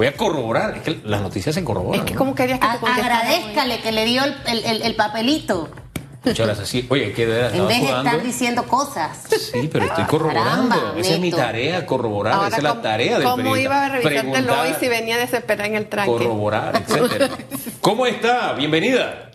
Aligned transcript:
voy 0.00 0.06
a 0.06 0.14
corroborar. 0.16 0.78
Es 0.78 0.82
que 0.82 1.00
las 1.04 1.20
noticias 1.20 1.54
se 1.54 1.62
corroboran. 1.62 2.00
Es 2.00 2.06
que 2.06 2.14
¿no? 2.14 2.18
como 2.18 2.34
querías 2.34 2.58
que 2.58 2.66
te 2.66 2.72
A- 2.72 2.78
contestara, 2.80 3.18
agradézcale 3.20 3.80
que 3.80 3.92
le 3.92 4.04
dio 4.06 4.24
el, 4.24 4.34
el- 4.46 4.64
el- 4.64 4.82
el 4.82 4.94
papelito. 4.96 5.68
Muchas 6.24 6.46
gracias. 6.46 6.68
Sí, 6.68 6.86
oye, 6.88 7.12
que 7.12 7.26
de 7.26 7.32
verdad 7.34 7.54
En 7.54 7.66
vez 7.68 7.80
de 7.82 7.86
estar 7.88 8.22
diciendo 8.22 8.62
cosas. 8.64 9.24
Sí, 9.28 9.68
pero 9.72 9.84
estoy 9.86 10.04
corroborando. 10.04 10.68
Caramba, 10.74 11.00
Esa 11.00 11.12
es 11.14 11.20
mi 11.20 11.30
tarea, 11.30 11.84
corroborar. 11.86 12.32
Ahora, 12.34 12.48
Esa 12.48 12.56
es 12.58 12.62
la 12.62 12.70
¿cómo- 12.70 12.80
tarea 12.82 13.14
del 13.18 13.22
¿Cómo 13.24 13.36
periodista. 13.36 13.62
iba 13.64 13.84
a 13.84 13.88
revisártelo 13.90 14.60
hoy 14.62 14.74
si 14.80 14.88
venía 14.88 15.16
desesperada 15.18 15.66
en 15.68 15.74
el 15.76 15.86
tranque? 15.88 16.10
corroborar, 16.12 16.76
etcétera. 16.88 17.28
¿Cómo 17.82 18.06
está? 18.06 18.52
Bienvenida. 18.54 19.30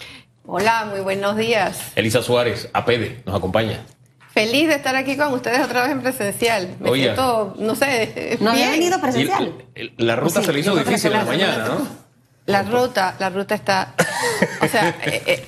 Hola, 0.48 0.86
muy 0.92 1.00
buenos 1.02 1.36
días. 1.38 1.80
Elisa 1.96 2.22
Suárez, 2.24 2.70
APD, 2.74 3.24
nos 3.26 3.36
acompaña. 3.36 3.84
Feliz 4.36 4.68
de 4.68 4.76
estar 4.76 4.96
aquí 4.96 5.16
con 5.18 5.34
ustedes 5.34 5.62
otra 5.62 5.82
vez 5.84 5.92
en 5.94 6.02
presencial. 6.02 6.76
Me 6.80 6.90
Oye. 6.92 7.04
siento, 7.06 7.56
no 7.58 7.74
sé, 7.74 8.38
No 8.42 8.52
había 8.52 8.70
venido 8.70 9.00
presencial. 9.02 9.54
el- 9.74 9.94
el- 9.98 10.06
la 10.06 10.16
ruta 10.18 10.42
Sí, 10.42 10.46
se 10.46 10.54
le 10.54 10.60
hizo 10.60 10.76
difícil 10.76 11.12
en 11.14 11.18
la 11.20 11.26
mañana, 11.26 11.66
¿no? 11.66 12.06
La 12.48 12.62
ruta, 12.62 13.16
la 13.18 13.30
ruta 13.32 13.56
está. 13.56 13.96
O 14.62 14.68
sea, 14.68 14.90
eh, 15.04 15.24
eh, 15.26 15.48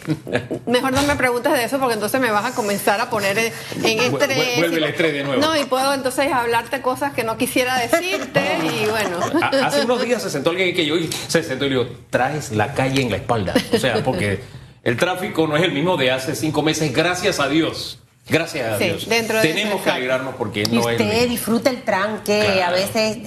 mejor 0.65 0.93
no 0.93 1.03
me 1.03 1.15
preguntes 1.15 1.53
de 1.53 1.63
eso 1.65 1.77
porque 1.77 1.93
entonces 1.93 2.19
me 2.19 2.31
vas 2.31 2.45
a 2.45 2.55
comenzar 2.55 2.99
a 2.99 3.07
poner 3.09 3.37
en, 3.37 3.53
en 3.83 3.99
estrés. 3.99 4.37
vu- 4.37 4.57
vuelve 4.59 4.77
el 4.77 4.83
estrés 4.85 5.13
de 5.13 5.23
nuevo. 5.23 5.39
No, 5.41 5.55
y 5.55 5.65
puedo 5.65 5.93
entonces 5.93 6.31
hablarte 6.31 6.81
cosas 6.81 7.13
que 7.13 7.23
no 7.23 7.37
quisiera 7.37 7.77
decirte 7.77 8.41
y 8.63 8.85
bueno. 8.89 9.19
Ha- 9.43 9.67
Hace 9.67 9.81
unos 9.85 10.01
días 10.01 10.23
se 10.23 10.29
sentó 10.31 10.49
alguien 10.51 10.73
que 10.73 10.85
yo 10.87 10.95
y 10.97 11.07
se 11.27 11.43
sentó 11.43 11.65
y 11.65 11.69
le 11.69 11.75
digo, 11.83 11.89
traes 12.09 12.51
la 12.53 12.73
calle 12.73 13.01
en 13.03 13.11
la 13.11 13.17
espalda. 13.17 13.53
O 13.73 13.77
sea, 13.77 14.01
porque 14.03 14.39
el 14.83 14.97
tráfico 14.97 15.45
no 15.45 15.55
es 15.55 15.61
el 15.63 15.73
mismo 15.73 15.97
de 15.97 16.09
hace 16.11 16.35
cinco 16.35 16.63
meses, 16.63 16.91
gracias 16.93 17.39
a 17.39 17.47
Dios. 17.47 17.99
Gracias 18.29 18.73
a 18.73 18.77
Sí, 18.77 18.83
Dios. 18.85 19.07
dentro 19.07 19.37
de 19.37 19.47
Tenemos 19.47 19.81
que 19.81 19.89
alegrarnos 19.89 20.35
porque 20.35 20.63
Y 20.63 20.75
no 20.75 20.89
es. 20.89 20.99
lo 20.99 21.05
usted 21.05 21.29
disfruta 21.29 21.69
el 21.69 21.83
tranque, 21.83 22.41
Claro. 22.55 22.75
a 22.75 22.77
veces 22.77 23.17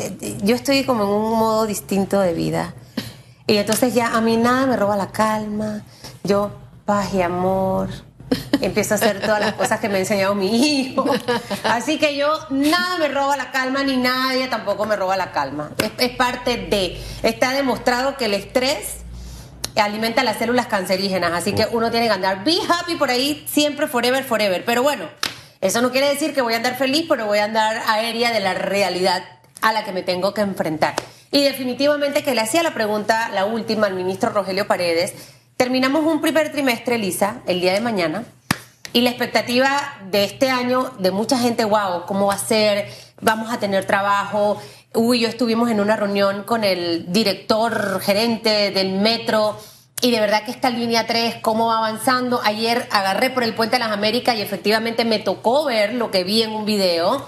yo 0.43 0.55
estoy 0.55 0.85
como 0.85 1.05
en 1.05 1.11
un 1.11 1.39
modo 1.39 1.67
distinto 1.67 2.21
de 2.21 2.35
vida. 2.35 2.75
Y 3.47 3.57
entonces 3.57 3.95
ya 3.95 4.15
a 4.17 4.21
mí 4.21 4.37
nada 4.37 4.67
me 4.67 4.77
roba 4.77 4.97
la 4.97 5.11
calma, 5.11 5.83
yo 6.23 6.51
paz 6.85 7.13
y 7.15 7.23
amor, 7.23 7.89
empiezo 8.61 8.95
a 8.95 8.97
hacer 8.97 9.21
todas 9.21 9.41
las 9.41 9.55
cosas 9.55 9.81
que 9.81 9.89
me 9.89 9.97
ha 9.97 9.99
enseñado 10.01 10.35
mi 10.37 10.55
hijo. 10.81 11.05
Así 11.65 11.99
que 11.99 12.17
yo 12.17 12.29
nada 12.51 12.99
me 12.99 13.09
roba 13.09 13.37
la 13.37 13.51
calma 13.51 13.83
ni 13.83 13.97
nadie 13.97 14.47
tampoco 14.49 14.87
me 14.87 14.95
roba 14.97 15.17
la 15.17 15.33
calma. 15.33 15.71
Es, 15.79 15.91
es 15.99 16.17
parte 16.17 16.57
de, 16.59 17.01
está 17.23 17.53
demostrado 17.53 18.17
que 18.17 18.27
el 18.27 18.35
estrés 18.35 18.99
alimenta 19.77 20.25
las 20.25 20.39
células 20.39 20.67
cancerígenas, 20.67 21.33
así 21.33 21.53
que 21.53 21.67
uno 21.71 21.91
tiene 21.91 22.07
que 22.07 22.13
andar 22.13 22.45
be 22.45 22.57
happy 22.69 22.97
por 22.97 23.11
ahí 23.11 23.47
siempre, 23.49 23.87
forever, 23.87 24.25
forever. 24.25 24.65
Pero 24.65 24.83
bueno, 24.83 25.09
eso 25.61 25.83
no 25.83 25.91
quiere 25.91 26.09
decir 26.09 26.35
que 26.35 26.43
voy 26.43 26.55
a 26.55 26.57
andar 26.57 26.77
feliz, 26.77 27.07
pero 27.09 27.27
voy 27.27 27.39
a 27.39 27.45
andar 27.45 27.83
aérea 27.87 28.33
de 28.33 28.41
la 28.41 28.55
realidad 28.55 29.23
a 29.61 29.73
la 29.73 29.85
que 29.85 29.93
me 29.93 30.03
tengo 30.03 30.35
que 30.35 30.41
enfrentar. 30.41 30.95
Y 31.31 31.43
definitivamente 31.43 32.23
que 32.25 32.35
le 32.35 32.41
hacía 32.41 32.63
la 32.63 32.75
pregunta, 32.75 33.29
la 33.33 33.45
última, 33.45 33.87
al 33.87 33.95
ministro 33.95 34.31
Rogelio 34.31 34.67
Paredes. 34.67 35.15
Terminamos 35.57 36.05
un 36.05 36.21
primer 36.21 36.51
trimestre, 36.51 36.99
Lisa, 36.99 37.43
el 37.47 37.61
día 37.61 37.75
de 37.75 37.81
mañana, 37.81 38.25
y 38.93 39.03
la 39.03 39.11
expectativa 39.11 39.99
de 40.11 40.25
este 40.25 40.51
año 40.51 40.93
de 40.99 41.13
mucha 41.13 41.39
gente, 41.39 41.65
wow, 41.65 42.07
¿cómo 42.07 42.27
va 42.27 42.35
a 42.35 42.39
ser? 42.39 42.91
Vamos 43.21 43.53
a 43.53 43.61
tener 43.61 43.85
trabajo. 43.85 44.61
Uy, 44.95 45.19
y 45.19 45.21
yo 45.21 45.29
estuvimos 45.29 45.71
en 45.71 45.81
una 45.81 45.97
reunión 45.97 46.43
con 46.43 46.65
el 46.65 47.13
director 47.13 48.01
gerente 48.01 48.73
del 48.73 48.93
metro 48.93 49.57
y 50.03 50.11
de 50.11 50.19
verdad 50.19 50.45
que 50.45 50.51
esta 50.51 50.71
línea 50.71 51.07
3, 51.07 51.37
cómo 51.43 51.67
va 51.67 51.79
avanzando. 51.79 52.41
Ayer 52.43 52.89
agarré 52.91 53.31
por 53.31 53.45
el 53.45 53.55
Puente 53.55 53.77
de 53.77 53.81
las 53.81 53.93
Américas 53.93 54.37
y 54.37 54.41
efectivamente 54.41 55.05
me 55.05 55.19
tocó 55.19 55.65
ver 55.65 55.95
lo 55.95 56.11
que 56.11 56.25
vi 56.25 56.43
en 56.43 56.51
un 56.51 56.65
video. 56.65 57.25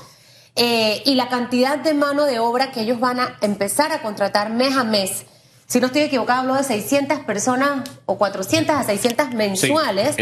Eh, 0.56 1.02
y 1.04 1.14
la 1.14 1.28
cantidad 1.28 1.78
de 1.78 1.94
mano 1.94 2.24
de 2.24 2.38
obra 2.38 2.72
que 2.72 2.80
ellos 2.80 2.98
van 2.98 3.20
a 3.20 3.36
empezar 3.42 3.92
a 3.92 4.02
contratar 4.02 4.50
mes 4.50 4.76
a 4.76 4.84
mes. 4.84 5.24
Si 5.66 5.80
no 5.80 5.86
estoy 5.86 6.02
equivocada, 6.02 6.40
hablo 6.40 6.54
de 6.54 6.64
600 6.64 7.20
personas 7.20 7.88
o 8.06 8.18
400 8.18 8.74
a 8.74 8.84
600 8.84 9.30
mensuales 9.30 10.16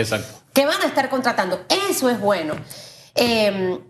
que 0.53 0.67
van 0.67 0.81
a 0.83 0.87
estar 0.87 1.09
contratando. 1.09 1.65
Eso 1.89 2.11
es 2.11 2.21
bueno. 2.21 2.55
Eh, 3.15 3.81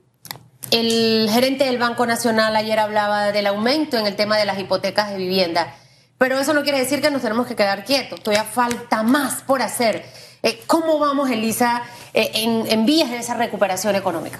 el 0.71 1.29
gerente 1.31 1.65
del 1.65 1.79
Banco 1.79 2.07
Nacional 2.07 2.55
ayer 2.57 2.79
hablaba 2.79 3.33
del 3.33 3.47
aumento 3.47 3.99
en 3.99 4.07
el 4.07 4.17
tema 4.17 4.37
de 4.37 4.45
las 4.45 4.59
hipotecas 4.59 5.11
de 5.11 5.17
vivienda, 5.17 5.75
pero 6.19 6.39
eso 6.39 6.53
no 6.53 6.63
quiere 6.63 6.79
decir 6.79 7.01
que 7.01 7.11
nos 7.11 7.23
tenemos 7.23 7.47
que 7.47 7.57
quedar 7.57 7.85
quietos, 7.85 8.23
todavía 8.23 8.45
falta 8.45 9.03
más 9.03 9.43
por 9.43 9.63
hacer. 9.63 10.05
Eh, 10.43 10.61
¿Cómo 10.67 10.99
vamos, 10.99 11.31
Elisa, 11.31 11.83
eh, 12.15 12.31
en, 12.35 12.87
vías 12.87 13.11
de 13.11 13.19
esa 13.19 13.35
recuperación 13.35 13.97
económica? 13.97 14.39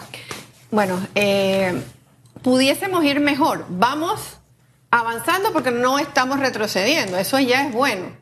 Bueno, 0.71 0.99
eh, 1.15 1.83
pudiésemos 2.43 3.05
ir 3.05 3.21
mejor. 3.21 3.67
Vamos 3.69 4.21
avanzando 4.91 5.53
porque 5.53 5.71
no 5.71 5.99
estamos 5.99 6.41
retrocediendo. 6.41 7.19
Eso 7.19 7.39
ya 7.39 7.67
es 7.67 7.73
bueno. 7.73 8.21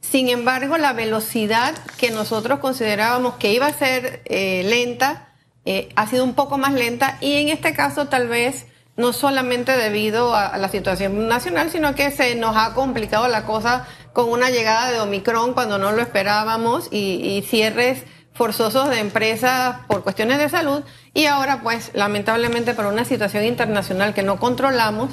Sin 0.00 0.28
embargo, 0.28 0.76
la 0.76 0.92
velocidad 0.92 1.74
que 1.96 2.10
nosotros 2.10 2.60
considerábamos 2.60 3.34
que 3.34 3.52
iba 3.52 3.66
a 3.66 3.72
ser 3.72 4.22
eh, 4.26 4.62
lenta 4.64 5.33
eh, 5.64 5.88
ha 5.96 6.06
sido 6.06 6.24
un 6.24 6.34
poco 6.34 6.58
más 6.58 6.74
lenta 6.74 7.16
y 7.20 7.36
en 7.36 7.48
este 7.48 7.72
caso 7.72 8.06
tal 8.06 8.28
vez 8.28 8.66
no 8.96 9.12
solamente 9.12 9.72
debido 9.72 10.34
a, 10.34 10.56
la 10.58 10.68
situación 10.68 11.26
nacional, 11.26 11.70
sino 11.70 11.94
que 11.94 12.10
se 12.10 12.34
nos 12.34 12.56
ha 12.56 12.74
complicado 12.74 13.26
la 13.28 13.44
cosa 13.44 13.86
con 14.12 14.28
una 14.28 14.50
llegada 14.50 14.92
de 14.92 15.00
Omicron 15.00 15.54
cuando 15.54 15.78
no 15.78 15.92
lo 15.92 16.00
esperábamos 16.00 16.88
y, 16.92 17.42
cierres 17.48 18.04
forzosos 18.32 18.90
de 18.90 18.98
empresas 18.98 19.76
por 19.86 20.02
cuestiones 20.02 20.38
de 20.38 20.48
salud 20.48 20.82
y 21.12 21.26
ahora 21.26 21.60
pues 21.62 21.92
lamentablemente 21.94 22.74
por 22.74 22.86
una 22.86 23.04
situación 23.04 23.44
internacional 23.44 24.12
que 24.12 24.22
no 24.22 24.38
controlamos, 24.38 25.12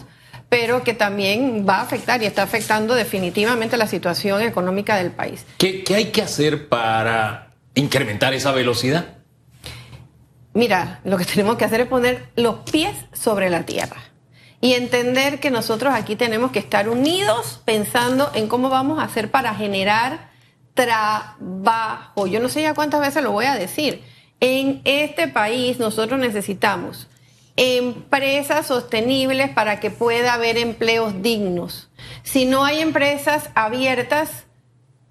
pero 0.50 0.84
que 0.84 0.94
también 0.94 1.66
va 1.68 1.78
a 1.78 1.82
afectar 1.82 2.22
y 2.22 2.26
está 2.26 2.44
afectando 2.44 2.96
definitivamente 2.96 3.78
la 3.78 3.88
situación 3.88 4.42
económica 4.42 4.96
del 4.98 5.12
país. 5.12 5.46
¿Qué, 5.58 5.84
qué 5.84 5.96
hay 5.96 6.06
que 6.06 6.24
hacer 6.24 6.68
para 6.68 7.54
incrementar 7.76 8.34
esa 8.34 8.52
velocidad? 8.52 9.21
Mira, 10.54 11.00
lo 11.04 11.18
que 11.18 11.26
tenemos 11.34 11.58
que 11.58 11.66
hacer 11.66 11.82
es 11.82 11.88
poner 11.88 12.30
los 12.36 12.70
pies 12.70 12.96
sobre 13.14 13.50
la 13.50 13.66
tierra 13.66 14.02
y 14.62 14.74
entender 14.74 15.40
que 15.40 15.50
nosotros 15.50 15.94
aquí 15.94 16.16
tenemos 16.16 16.52
que 16.52 16.60
estar 16.60 16.88
unidos 16.88 17.62
pensando 17.66 18.30
en 18.36 18.48
cómo 18.48 18.70
vamos 18.70 19.00
a 19.00 19.04
hacer 19.04 19.32
para 19.32 19.56
generar 19.56 20.30
trabajo. 20.76 22.28
Yo 22.28 22.40
no 22.40 22.48
sé 22.48 22.62
ya 22.62 22.76
cuántas 22.76 23.02
veces 23.02 23.24
lo 23.24 23.32
voy 23.32 23.46
a 23.46 23.56
decir. 23.56 24.04
En 24.40 24.82
este 24.86 25.28
país 25.28 25.80
nosotros 25.80 26.20
necesitamos 26.20 27.08
empresas 27.56 28.68
sostenibles 28.68 29.50
para 29.50 29.80
que 29.80 29.92
pueda 29.92 30.34
haber 30.34 30.58
empleos 30.58 31.22
dignos. 31.22 31.90
Si 32.24 32.46
no 32.46 32.64
hay 32.64 32.82
empresas 32.82 33.50
abiertas, 33.56 34.46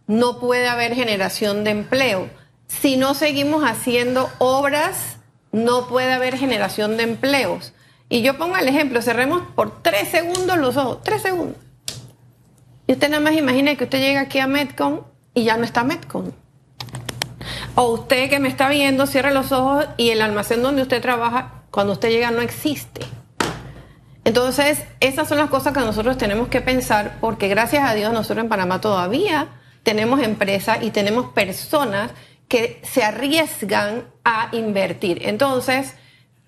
no 0.06 0.40
puede 0.40 0.68
haber 0.68 0.94
generación 0.94 1.64
de 1.64 1.70
empleo. 1.70 2.30
Si 2.66 2.96
no 2.96 3.14
seguimos 3.14 3.64
haciendo 3.64 4.30
obras, 4.38 5.19
no 5.52 5.88
puede 5.88 6.12
haber 6.12 6.36
generación 6.36 6.96
de 6.96 7.04
empleos. 7.04 7.72
Y 8.08 8.22
yo 8.22 8.36
pongo 8.38 8.56
el 8.56 8.68
ejemplo, 8.68 9.02
cerremos 9.02 9.42
por 9.54 9.82
tres 9.82 10.08
segundos 10.08 10.58
los 10.58 10.76
ojos, 10.76 10.98
tres 11.02 11.22
segundos. 11.22 11.56
Y 12.86 12.94
usted 12.94 13.08
nada 13.08 13.22
más 13.22 13.34
imagina 13.34 13.76
que 13.76 13.84
usted 13.84 14.00
llega 14.00 14.20
aquí 14.20 14.40
a 14.40 14.46
Metcon 14.46 15.04
y 15.32 15.44
ya 15.44 15.56
no 15.56 15.64
está 15.64 15.84
Metcon. 15.84 16.34
O 17.76 17.92
usted 17.92 18.28
que 18.28 18.40
me 18.40 18.48
está 18.48 18.68
viendo, 18.68 19.06
cierre 19.06 19.32
los 19.32 19.52
ojos 19.52 19.86
y 19.96 20.10
el 20.10 20.22
almacén 20.22 20.62
donde 20.62 20.82
usted 20.82 21.00
trabaja, 21.00 21.62
cuando 21.70 21.92
usted 21.92 22.10
llega 22.10 22.30
no 22.30 22.40
existe. 22.40 23.02
Entonces, 24.24 24.82
esas 25.00 25.28
son 25.28 25.38
las 25.38 25.50
cosas 25.50 25.72
que 25.72 25.80
nosotros 25.80 26.18
tenemos 26.18 26.48
que 26.48 26.60
pensar 26.60 27.16
porque 27.20 27.48
gracias 27.48 27.88
a 27.88 27.94
Dios 27.94 28.12
nosotros 28.12 28.44
en 28.44 28.48
Panamá 28.48 28.80
todavía 28.80 29.48
tenemos 29.82 30.20
empresas 30.20 30.78
y 30.82 30.90
tenemos 30.90 31.32
personas 31.32 32.10
que 32.50 32.80
se 32.82 33.04
arriesgan 33.04 34.04
a 34.24 34.48
invertir. 34.50 35.20
Entonces, 35.22 35.94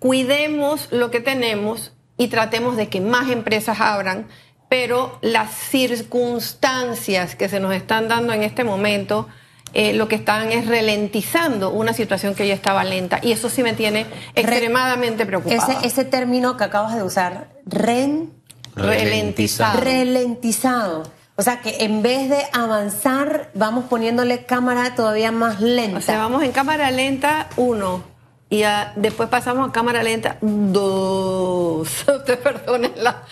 cuidemos 0.01 0.89
lo 0.91 1.13
que 1.13 1.21
tenemos 1.21 1.93
y 2.19 2.27
tratemos 2.27 2.77
de 2.77 2.89
que 2.89 3.01
más 3.01 3.31
empresas 3.31 3.81
abran, 3.81 4.27
pero 4.69 5.17
las 5.23 5.55
circunstancias 5.55 7.37
que 7.37 7.49
se 7.49 7.61
nos 7.61 7.73
están 7.73 8.09
dando 8.09 8.32
en 8.32 8.43
este 8.43 8.65
momento, 8.65 9.29
eh, 9.75 9.93
lo 9.93 10.09
que 10.09 10.17
están 10.17 10.50
es 10.50 10.67
ralentizando 10.67 11.71
una 11.71 11.93
situación 11.93 12.35
que 12.35 12.49
ya 12.49 12.55
estaba 12.55 12.82
lenta 12.82 13.21
y 13.23 13.31
eso 13.31 13.49
sí 13.49 13.62
me 13.62 13.73
tiene 13.75 14.06
extremadamente 14.35 15.25
preocupada. 15.25 15.75
Ese, 15.79 15.87
ese 15.87 16.05
término 16.05 16.56
que 16.56 16.65
acabas 16.65 16.97
de 16.97 17.05
usar, 17.05 17.49
ren, 17.65 18.32
Ralentizado. 18.75 19.81
ralentizado. 19.81 21.22
O 21.37 21.43
sea 21.43 21.61
que 21.61 21.84
en 21.84 22.02
vez 22.02 22.29
de 22.29 22.43
avanzar, 22.52 23.50
vamos 23.55 23.87
poniéndole 23.87 24.44
cámara 24.44 24.94
todavía 24.94 25.32
más 25.32 25.61
lenta. 25.61 25.99
O 25.99 26.02
sea, 26.02 26.19
vamos 26.19 26.43
en 26.43 26.52
cámara 26.52 26.90
lenta, 26.90 27.49
uno. 27.56 28.02
Y 28.50 28.64
después 28.96 29.31
pasamos 29.31 29.67
a 29.67 29.73
cámara 29.73 30.02
lenta, 30.02 30.37
dos. 30.43 31.88
Usted 32.08 32.38
perdónenla. 32.38 33.23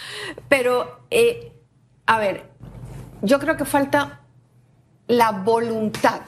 Pero, 0.48 1.02
eh, 1.10 1.52
a 2.06 2.18
ver, 2.18 2.44
yo 3.20 3.38
creo 3.38 3.58
que 3.58 3.66
falta 3.66 4.20
la 5.06 5.32
voluntad. 5.32 6.22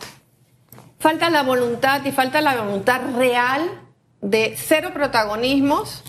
Falta 0.98 1.30
la 1.30 1.42
voluntad 1.42 2.04
y 2.04 2.12
falta 2.12 2.42
la 2.42 2.62
voluntad 2.62 3.00
real 3.16 3.80
de 4.20 4.56
cero 4.58 4.90
protagonismos. 4.92 6.04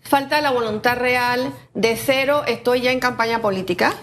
Falta 0.00 0.40
la 0.40 0.50
voluntad 0.50 0.96
real 0.98 1.54
de 1.72 1.96
cero, 1.96 2.42
estoy 2.46 2.82
ya 2.82 2.90
en 2.90 3.00
campaña 3.00 3.40
política. 3.40 3.94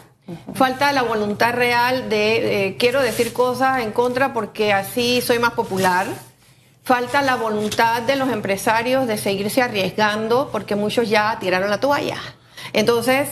Falta 0.53 0.91
la 0.91 1.03
voluntad 1.03 1.53
real 1.53 2.09
de 2.09 2.67
eh, 2.67 2.77
quiero 2.77 3.01
decir 3.01 3.33
cosas 3.33 3.81
en 3.81 3.91
contra 3.91 4.33
porque 4.33 4.73
así 4.73 5.21
soy 5.21 5.39
más 5.39 5.51
popular. 5.51 6.07
Falta 6.83 7.21
la 7.21 7.35
voluntad 7.35 8.01
de 8.01 8.15
los 8.15 8.29
empresarios 8.29 9.07
de 9.07 9.17
seguirse 9.17 9.61
arriesgando 9.61 10.49
porque 10.51 10.75
muchos 10.75 11.09
ya 11.09 11.37
tiraron 11.39 11.69
la 11.69 11.79
toalla. 11.79 12.17
Entonces, 12.73 13.29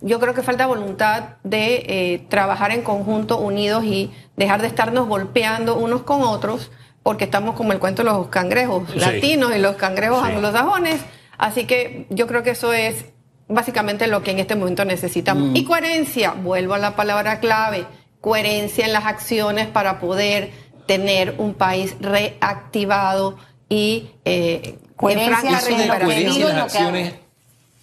yo 0.00 0.18
creo 0.20 0.34
que 0.34 0.42
falta 0.42 0.66
voluntad 0.66 1.36
de 1.44 1.84
eh, 1.86 2.26
trabajar 2.28 2.72
en 2.72 2.82
conjunto, 2.82 3.38
unidos 3.38 3.84
y 3.84 4.12
dejar 4.36 4.60
de 4.60 4.68
estarnos 4.68 5.08
golpeando 5.08 5.76
unos 5.76 6.02
con 6.02 6.22
otros 6.22 6.70
porque 7.02 7.24
estamos 7.24 7.54
como 7.54 7.72
el 7.72 7.78
cuento 7.78 8.02
de 8.02 8.10
los 8.10 8.28
cangrejos 8.28 8.94
latinos 8.94 9.54
y 9.54 9.58
los 9.58 9.76
cangrejos 9.76 10.22
anglosajones. 10.22 11.00
Así 11.38 11.64
que 11.64 12.06
yo 12.10 12.26
creo 12.26 12.42
que 12.42 12.50
eso 12.50 12.72
es 12.72 13.06
básicamente 13.52 14.06
lo 14.06 14.22
que 14.22 14.32
en 14.32 14.38
este 14.38 14.56
momento 14.56 14.84
necesitamos. 14.84 15.50
Mm. 15.50 15.56
Y 15.56 15.64
coherencia, 15.64 16.32
vuelvo 16.32 16.74
a 16.74 16.78
la 16.78 16.96
palabra 16.96 17.40
clave, 17.40 17.86
coherencia 18.20 18.86
en 18.86 18.92
las 18.92 19.04
acciones 19.04 19.66
para 19.66 20.00
poder 20.00 20.50
tener 20.86 21.34
un 21.38 21.54
país 21.54 21.96
reactivado 22.00 23.36
y 23.68 24.10
eh, 24.24 24.78
coherencia 24.96 25.58
eso 25.58 25.76
de 25.76 25.88
coherencia 25.88 26.50
en 26.50 26.56
las 26.56 26.64
acciones, 26.64 27.14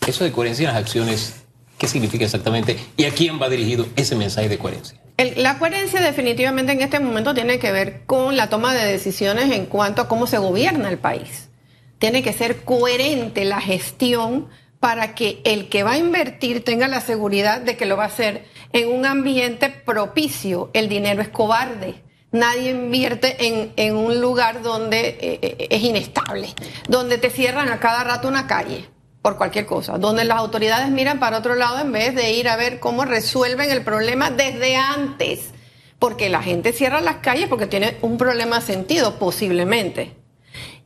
eso 0.05 0.23
de 0.23 0.31
coherencia 0.31 0.67
en 0.67 0.73
las 0.73 0.83
acciones, 0.83 1.33
¿qué 1.77 1.87
significa 1.87 2.25
exactamente? 2.25 2.77
¿Y 2.97 3.05
a 3.05 3.11
quién 3.11 3.41
va 3.41 3.49
dirigido 3.49 3.87
ese 3.95 4.15
mensaje 4.15 4.49
de 4.49 4.57
coherencia? 4.57 4.99
la 5.35 5.59
coherencia 5.59 5.99
definitivamente 5.99 6.71
en 6.71 6.81
este 6.81 6.97
momento 7.01 7.33
tiene 7.33 7.59
que 7.59 7.73
ver 7.73 8.03
con 8.05 8.37
la 8.37 8.47
toma 8.47 8.73
de 8.73 8.85
decisiones 8.85 9.51
en 9.51 9.65
cuanto 9.65 10.01
a 10.01 10.07
cómo 10.07 10.27
se 10.27 10.37
gobierna 10.37 10.89
el 10.89 10.97
país. 10.97 11.49
Tiene 11.97 12.23
que 12.23 12.31
ser 12.31 12.63
coherente 12.63 13.43
la 13.43 13.59
gestión 13.59 14.47
para 14.79 15.13
que 15.13 15.41
el 15.43 15.67
que 15.67 15.83
va 15.83 15.91
a 15.93 15.97
invertir 15.97 16.63
tenga 16.63 16.87
la 16.87 17.01
seguridad 17.01 17.61
de 17.61 17.75
que 17.75 17.85
lo 17.85 17.97
va 17.97 18.03
a 18.03 18.07
hacer 18.07 18.45
en 18.71 18.89
un 18.89 19.05
ambiente 19.05 19.69
propicio. 19.69 20.69
El 20.73 20.87
dinero 20.87 21.21
es 21.21 21.29
cobarde. 21.29 22.01
Nadie 22.31 22.71
invierte 22.71 23.47
en, 23.47 23.73
en 23.75 23.95
un 23.95 24.21
lugar 24.21 24.61
donde 24.61 25.17
eh, 25.19 25.39
eh, 25.41 25.67
es 25.69 25.81
inestable, 25.81 26.53
donde 26.87 27.17
te 27.17 27.31
cierran 27.31 27.69
a 27.69 27.79
cada 27.79 28.03
rato 28.03 28.27
una 28.27 28.45
calle 28.45 28.87
por 29.21 29.35
cualquier 29.37 29.65
cosa, 29.65 29.97
donde 29.97 30.23
las 30.23 30.37
autoridades 30.37 30.89
miran 30.89 31.19
para 31.19 31.39
otro 31.39 31.55
lado 31.55 31.79
en 31.79 31.91
vez 31.91 32.15
de 32.15 32.31
ir 32.31 32.47
a 32.47 32.55
ver 32.55 32.79
cómo 32.79 33.03
resuelven 33.03 33.71
el 33.71 33.83
problema 33.83 34.29
desde 34.29 34.75
antes, 34.75 35.49
porque 35.97 36.29
la 36.29 36.41
gente 36.41 36.71
cierra 36.71 37.01
las 37.01 37.17
calles 37.17 37.49
porque 37.49 37.67
tiene 37.67 37.97
un 38.01 38.17
problema 38.17 38.61
sentido, 38.61 39.17
posiblemente. 39.17 40.15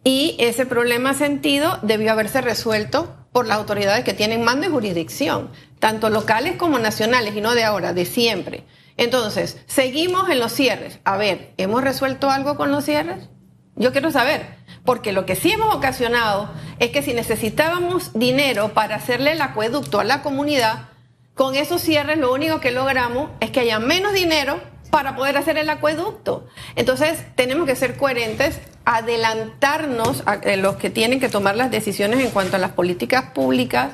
Y 0.03 0.35
ese 0.39 0.65
problema 0.65 1.13
sentido 1.13 1.77
debió 1.83 2.11
haberse 2.13 2.41
resuelto 2.41 3.22
por 3.33 3.47
las 3.47 3.57
autoridades 3.57 4.05
que 4.05 4.13
tienen 4.13 4.43
mando 4.43 4.67
y 4.67 4.69
jurisdicción, 4.69 5.51
tanto 5.79 6.09
locales 6.09 6.55
como 6.55 6.79
nacionales, 6.79 7.35
y 7.35 7.41
no 7.41 7.55
de 7.55 7.65
ahora, 7.65 7.91
de 7.91 8.05
siempre. 8.05 8.63
Entonces, 8.95 9.57
seguimos 9.65 10.29
en 10.29 10.39
los 10.39 10.53
cierres. 10.53 10.99
A 11.03 11.17
ver, 11.17 11.53
¿hemos 11.57 11.83
resuelto 11.83 12.29
algo 12.29 12.55
con 12.55 12.71
los 12.71 12.85
cierres? 12.85 13.27
Yo 13.75 13.91
quiero 13.91 14.11
saber, 14.11 14.45
porque 14.85 15.11
lo 15.11 15.25
que 15.25 15.35
sí 15.35 15.51
hemos 15.51 15.73
ocasionado 15.73 16.51
es 16.79 16.91
que 16.91 17.01
si 17.01 17.13
necesitábamos 17.13 18.11
dinero 18.13 18.73
para 18.75 18.95
hacerle 18.95 19.31
el 19.31 19.41
acueducto 19.41 19.99
a 19.99 20.03
la 20.03 20.21
comunidad, 20.21 20.89
con 21.33 21.55
esos 21.55 21.81
cierres 21.81 22.19
lo 22.19 22.31
único 22.31 22.59
que 22.59 22.71
logramos 22.71 23.31
es 23.39 23.49
que 23.49 23.61
haya 23.61 23.79
menos 23.79 24.13
dinero 24.13 24.61
para 24.93 25.15
poder 25.15 25.35
hacer 25.37 25.57
el 25.57 25.71
acueducto. 25.71 26.45
Entonces, 26.75 27.25
tenemos 27.33 27.65
que 27.65 27.75
ser 27.75 27.97
coherentes, 27.97 28.59
adelantarnos 28.85 30.21
a 30.27 30.35
los 30.55 30.75
que 30.75 30.91
tienen 30.91 31.19
que 31.19 31.29
tomar 31.29 31.55
las 31.55 31.71
decisiones 31.71 32.19
en 32.19 32.29
cuanto 32.29 32.57
a 32.57 32.59
las 32.59 32.73
políticas 32.73 33.31
públicas, 33.31 33.93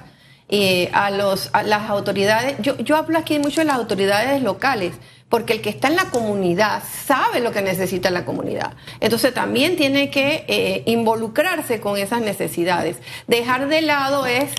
eh, 0.49 0.89
a, 0.91 1.09
los, 1.09 1.51
a 1.53 1.63
las 1.63 1.89
autoridades. 1.89 2.57
Yo, 2.59 2.75
yo 2.79 2.97
hablo 2.97 3.17
aquí 3.17 3.39
mucho 3.39 3.61
de 3.61 3.65
las 3.67 3.77
autoridades 3.77 4.43
locales, 4.43 4.93
porque 5.29 5.53
el 5.53 5.61
que 5.61 5.69
está 5.69 5.87
en 5.87 5.95
la 5.95 6.09
comunidad 6.09 6.83
sabe 7.05 7.39
lo 7.39 7.53
que 7.53 7.61
necesita 7.61 8.09
la 8.09 8.25
comunidad. 8.25 8.73
Entonces 8.99 9.33
también 9.33 9.77
tiene 9.77 10.09
que 10.09 10.43
eh, 10.49 10.83
involucrarse 10.85 11.79
con 11.79 11.95
esas 11.95 12.19
necesidades. 12.19 12.97
Dejar 13.25 13.69
de 13.69 13.83
lado 13.83 14.25
es, 14.25 14.51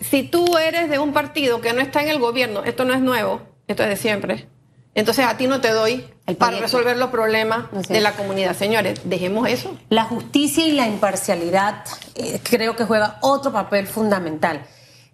si 0.00 0.24
tú 0.24 0.58
eres 0.58 0.90
de 0.90 0.98
un 0.98 1.12
partido 1.12 1.60
que 1.60 1.72
no 1.72 1.80
está 1.80 2.02
en 2.02 2.08
el 2.08 2.18
gobierno, 2.18 2.64
esto 2.64 2.84
no 2.84 2.94
es 2.94 3.00
nuevo, 3.00 3.42
esto 3.68 3.84
es 3.84 3.90
de 3.90 3.96
siempre 3.96 4.53
entonces 4.94 5.24
a 5.24 5.36
ti 5.36 5.46
no 5.46 5.60
te 5.60 5.72
doy 5.72 6.08
para 6.38 6.58
resolver 6.58 6.96
los 6.96 7.10
problemas 7.10 7.66
de 7.88 8.00
la 8.00 8.12
comunidad. 8.12 8.56
Señores, 8.56 9.00
dejemos 9.04 9.48
eso. 9.48 9.76
La 9.88 10.04
justicia 10.04 10.66
y 10.66 10.72
la 10.72 10.86
imparcialidad 10.86 11.84
eh, 12.14 12.40
creo 12.42 12.76
que 12.76 12.84
juega 12.84 13.18
otro 13.20 13.52
papel 13.52 13.86
fundamental. 13.86 14.64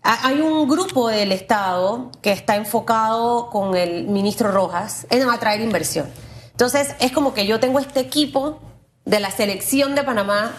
Hay 0.02 0.40
un 0.40 0.66
grupo 0.66 1.08
del 1.08 1.30
Estado 1.32 2.10
que 2.22 2.32
está 2.32 2.56
enfocado 2.56 3.50
con 3.50 3.76
el 3.76 4.04
ministro 4.04 4.50
Rojas 4.50 5.06
en 5.10 5.28
atraer 5.28 5.60
inversión. 5.60 6.08
Entonces 6.52 6.94
es 7.00 7.12
como 7.12 7.34
que 7.34 7.46
yo 7.46 7.60
tengo 7.60 7.78
este 7.78 8.00
equipo 8.00 8.60
de 9.04 9.20
la 9.20 9.30
selección 9.30 9.94
de 9.94 10.02
Panamá 10.02 10.52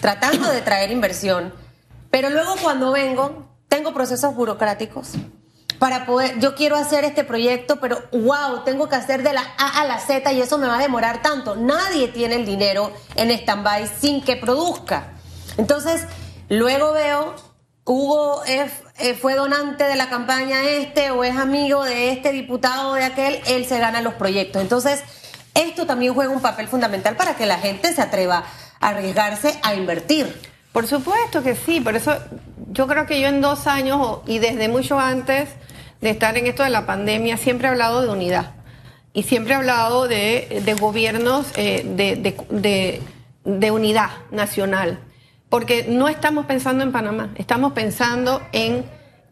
tratando 0.00 0.50
de 0.50 0.62
traer 0.62 0.90
inversión, 0.90 1.52
pero 2.10 2.30
luego 2.30 2.54
cuando 2.62 2.90
vengo 2.90 3.48
tengo 3.68 3.92
procesos 3.92 4.34
burocráticos 4.34 5.12
para 5.78 6.06
poder, 6.06 6.38
yo 6.40 6.54
quiero 6.54 6.76
hacer 6.76 7.04
este 7.04 7.24
proyecto, 7.24 7.78
pero 7.80 8.02
wow, 8.12 8.64
tengo 8.64 8.88
que 8.88 8.96
hacer 8.96 9.22
de 9.22 9.32
la 9.32 9.42
A 9.58 9.80
a 9.80 9.84
la 9.84 10.00
Z 10.00 10.32
y 10.32 10.40
eso 10.40 10.58
me 10.58 10.66
va 10.66 10.78
a 10.78 10.82
demorar 10.82 11.22
tanto. 11.22 11.56
Nadie 11.56 12.08
tiene 12.08 12.36
el 12.36 12.44
dinero 12.44 12.92
en 13.14 13.30
stand-by 13.30 13.88
sin 14.00 14.22
que 14.22 14.36
produzca. 14.36 15.12
Entonces, 15.56 16.02
luego 16.48 16.92
veo, 16.92 17.34
Hugo 17.84 18.42
eh, 18.46 18.68
fue 19.14 19.34
donante 19.34 19.84
de 19.84 19.96
la 19.96 20.08
campaña 20.10 20.62
este 20.68 21.10
o 21.10 21.24
es 21.24 21.36
amigo 21.36 21.84
de 21.84 22.10
este 22.10 22.32
diputado 22.32 22.94
de 22.94 23.04
aquel, 23.04 23.40
él 23.46 23.64
se 23.64 23.78
gana 23.78 24.02
los 24.02 24.14
proyectos. 24.14 24.60
Entonces, 24.60 25.02
esto 25.54 25.86
también 25.86 26.12
juega 26.12 26.30
un 26.30 26.42
papel 26.42 26.68
fundamental 26.68 27.16
para 27.16 27.34
que 27.36 27.46
la 27.46 27.58
gente 27.58 27.92
se 27.92 28.02
atreva 28.02 28.44
a 28.80 28.88
arriesgarse 28.88 29.58
a 29.62 29.74
invertir. 29.74 30.40
Por 30.72 30.86
supuesto 30.86 31.42
que 31.42 31.54
sí, 31.54 31.80
por 31.80 31.96
eso 31.96 32.16
yo 32.70 32.86
creo 32.86 33.06
que 33.06 33.20
yo 33.20 33.28
en 33.28 33.40
dos 33.40 33.66
años 33.66 34.18
y 34.26 34.38
desde 34.38 34.68
mucho 34.68 34.98
antes 34.98 35.48
de 36.00 36.10
estar 36.10 36.36
en 36.36 36.46
esto 36.46 36.62
de 36.62 36.70
la 36.70 36.86
pandemia, 36.86 37.36
siempre 37.36 37.68
he 37.68 37.70
hablado 37.70 38.02
de 38.02 38.08
unidad 38.08 38.54
y 39.12 39.24
siempre 39.24 39.54
he 39.54 39.56
hablado 39.56 40.06
de, 40.06 40.76
gobiernos 40.78 41.46
eh, 41.56 41.82
de, 41.84 43.02
de, 43.44 43.70
unidad 43.70 44.10
nacional, 44.30 45.00
porque 45.48 45.86
no 45.88 46.08
estamos 46.08 46.46
pensando 46.46 46.84
en 46.84 46.92
Panamá, 46.92 47.30
estamos 47.36 47.72
pensando 47.72 48.42
en, 48.52 48.84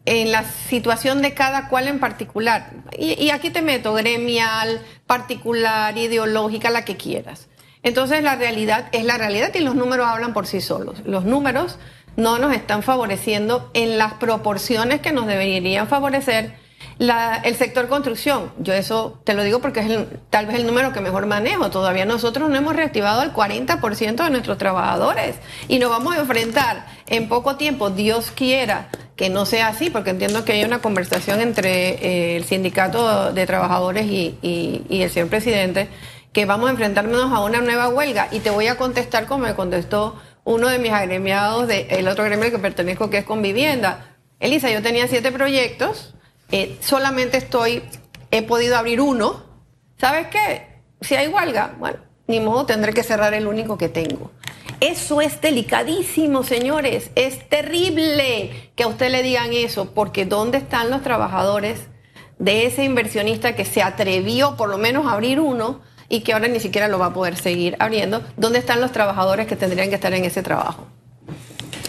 en 0.05 0.31
la 0.31 0.43
situación 0.43 1.21
de 1.21 1.33
cada 1.33 1.69
cual 1.69 1.87
en 1.87 1.99
particular. 1.99 2.71
Y, 2.97 3.13
y 3.13 3.29
aquí 3.29 3.49
te 3.49 3.61
meto 3.61 3.93
gremial, 3.93 4.81
particular, 5.05 5.97
ideológica, 5.97 6.69
la 6.69 6.83
que 6.83 6.97
quieras. 6.97 7.47
Entonces 7.83 8.23
la 8.23 8.35
realidad 8.35 8.89
es 8.91 9.05
la 9.05 9.17
realidad 9.17 9.51
y 9.53 9.59
los 9.59 9.75
números 9.75 10.07
hablan 10.07 10.33
por 10.33 10.47
sí 10.47 10.59
solos. 10.59 11.01
Los 11.05 11.23
números 11.23 11.77
no 12.17 12.39
nos 12.39 12.53
están 12.53 12.83
favoreciendo 12.83 13.69
en 13.73 13.97
las 13.97 14.13
proporciones 14.15 14.99
que 14.99 15.13
nos 15.13 15.27
deberían 15.27 15.87
favorecer 15.87 16.55
el 16.99 17.55
sector 17.55 17.87
construcción. 17.87 18.51
Yo 18.57 18.73
eso 18.73 19.19
te 19.23 19.35
lo 19.35 19.43
digo 19.43 19.59
porque 19.59 19.81
es 19.81 20.05
tal 20.31 20.47
vez 20.47 20.55
el 20.55 20.65
número 20.65 20.93
que 20.93 20.99
mejor 20.99 21.27
manejo. 21.27 21.69
Todavía 21.69 22.05
nosotros 22.05 22.49
no 22.49 22.55
hemos 22.57 22.75
reactivado 22.75 23.21
al 23.21 23.33
40% 23.33 24.23
de 24.23 24.29
nuestros 24.31 24.57
trabajadores 24.57 25.35
y 25.67 25.77
nos 25.77 25.89
vamos 25.89 26.15
a 26.15 26.19
enfrentar 26.19 26.87
en 27.05 27.29
poco 27.29 27.55
tiempo, 27.55 27.91
Dios 27.91 28.31
quiera 28.31 28.89
que 29.15 29.29
no 29.29 29.45
sea 29.45 29.67
así, 29.67 29.89
porque 29.89 30.11
entiendo 30.11 30.43
que 30.43 30.53
hay 30.53 30.63
una 30.63 30.79
conversación 30.79 31.39
entre 31.39 31.89
eh, 31.89 32.35
el 32.35 32.45
sindicato 32.45 33.31
de 33.31 33.45
trabajadores 33.45 34.05
y, 34.07 34.37
y 34.41 35.01
el 35.01 35.09
señor 35.09 35.29
presidente 35.29 35.87
que 36.33 36.45
vamos 36.45 36.67
a 36.67 36.71
enfrentarnos 36.71 37.31
a 37.31 37.39
una 37.39 37.61
nueva 37.61 37.89
huelga 37.89 38.27
y 38.31 38.39
te 38.39 38.51
voy 38.51 38.67
a 38.67 38.77
contestar 38.77 39.25
como 39.25 39.45
me 39.45 39.55
contestó 39.55 40.15
uno 40.47 40.69
de 40.69 40.79
mis 40.79 40.93
agremiados 40.93 41.67
del 41.67 42.07
otro 42.07 42.23
gremio 42.23 42.49
que 42.49 42.57
pertenezco, 42.57 43.09
que 43.09 43.17
es 43.17 43.25
con 43.25 43.41
vivienda. 43.41 44.15
Elisa, 44.39 44.71
yo 44.71 44.81
tenía 44.81 45.05
siete 45.09 45.29
proyectos, 45.33 46.13
eh, 46.51 46.77
solamente 46.79 47.35
estoy, 47.35 47.83
he 48.31 48.43
podido 48.43 48.77
abrir 48.77 49.01
uno. 49.01 49.43
¿Sabes 49.97 50.27
qué? 50.27 50.79
Si 51.01 51.15
hay 51.15 51.27
huelga, 51.27 51.75
bueno, 51.79 51.97
ni 52.27 52.39
modo, 52.39 52.65
tendré 52.65 52.93
que 52.93 53.03
cerrar 53.03 53.33
el 53.33 53.45
único 53.45 53.77
que 53.77 53.89
tengo. 53.89 54.31
Eso 54.79 55.19
es 55.19 55.41
delicadísimo, 55.41 56.43
señores. 56.43 57.11
Es 57.15 57.49
terrible 57.49 58.71
que 58.77 58.83
a 58.83 58.87
usted 58.87 59.11
le 59.11 59.23
digan 59.23 59.51
eso, 59.51 59.93
porque 59.93 60.23
¿dónde 60.23 60.59
están 60.59 60.89
los 60.89 61.03
trabajadores 61.03 61.87
de 62.39 62.67
ese 62.67 62.85
inversionista 62.85 63.53
que 63.53 63.65
se 63.65 63.81
atrevió 63.81 64.55
por 64.55 64.69
lo 64.69 64.77
menos 64.77 65.07
a 65.07 65.11
abrir 65.11 65.41
uno 65.41 65.81
y 66.09 66.21
que 66.21 66.33
ahora 66.33 66.47
ni 66.47 66.59
siquiera 66.59 66.87
lo 66.87 66.99
va 66.99 67.07
a 67.07 67.13
poder 67.13 67.35
seguir 67.35 67.75
abriendo. 67.79 68.23
¿Dónde 68.37 68.59
están 68.59 68.81
los 68.81 68.91
trabajadores 68.91 69.47
que 69.47 69.55
tendrían 69.55 69.89
que 69.89 69.95
estar 69.95 70.13
en 70.13 70.25
ese 70.25 70.43
trabajo? 70.43 70.87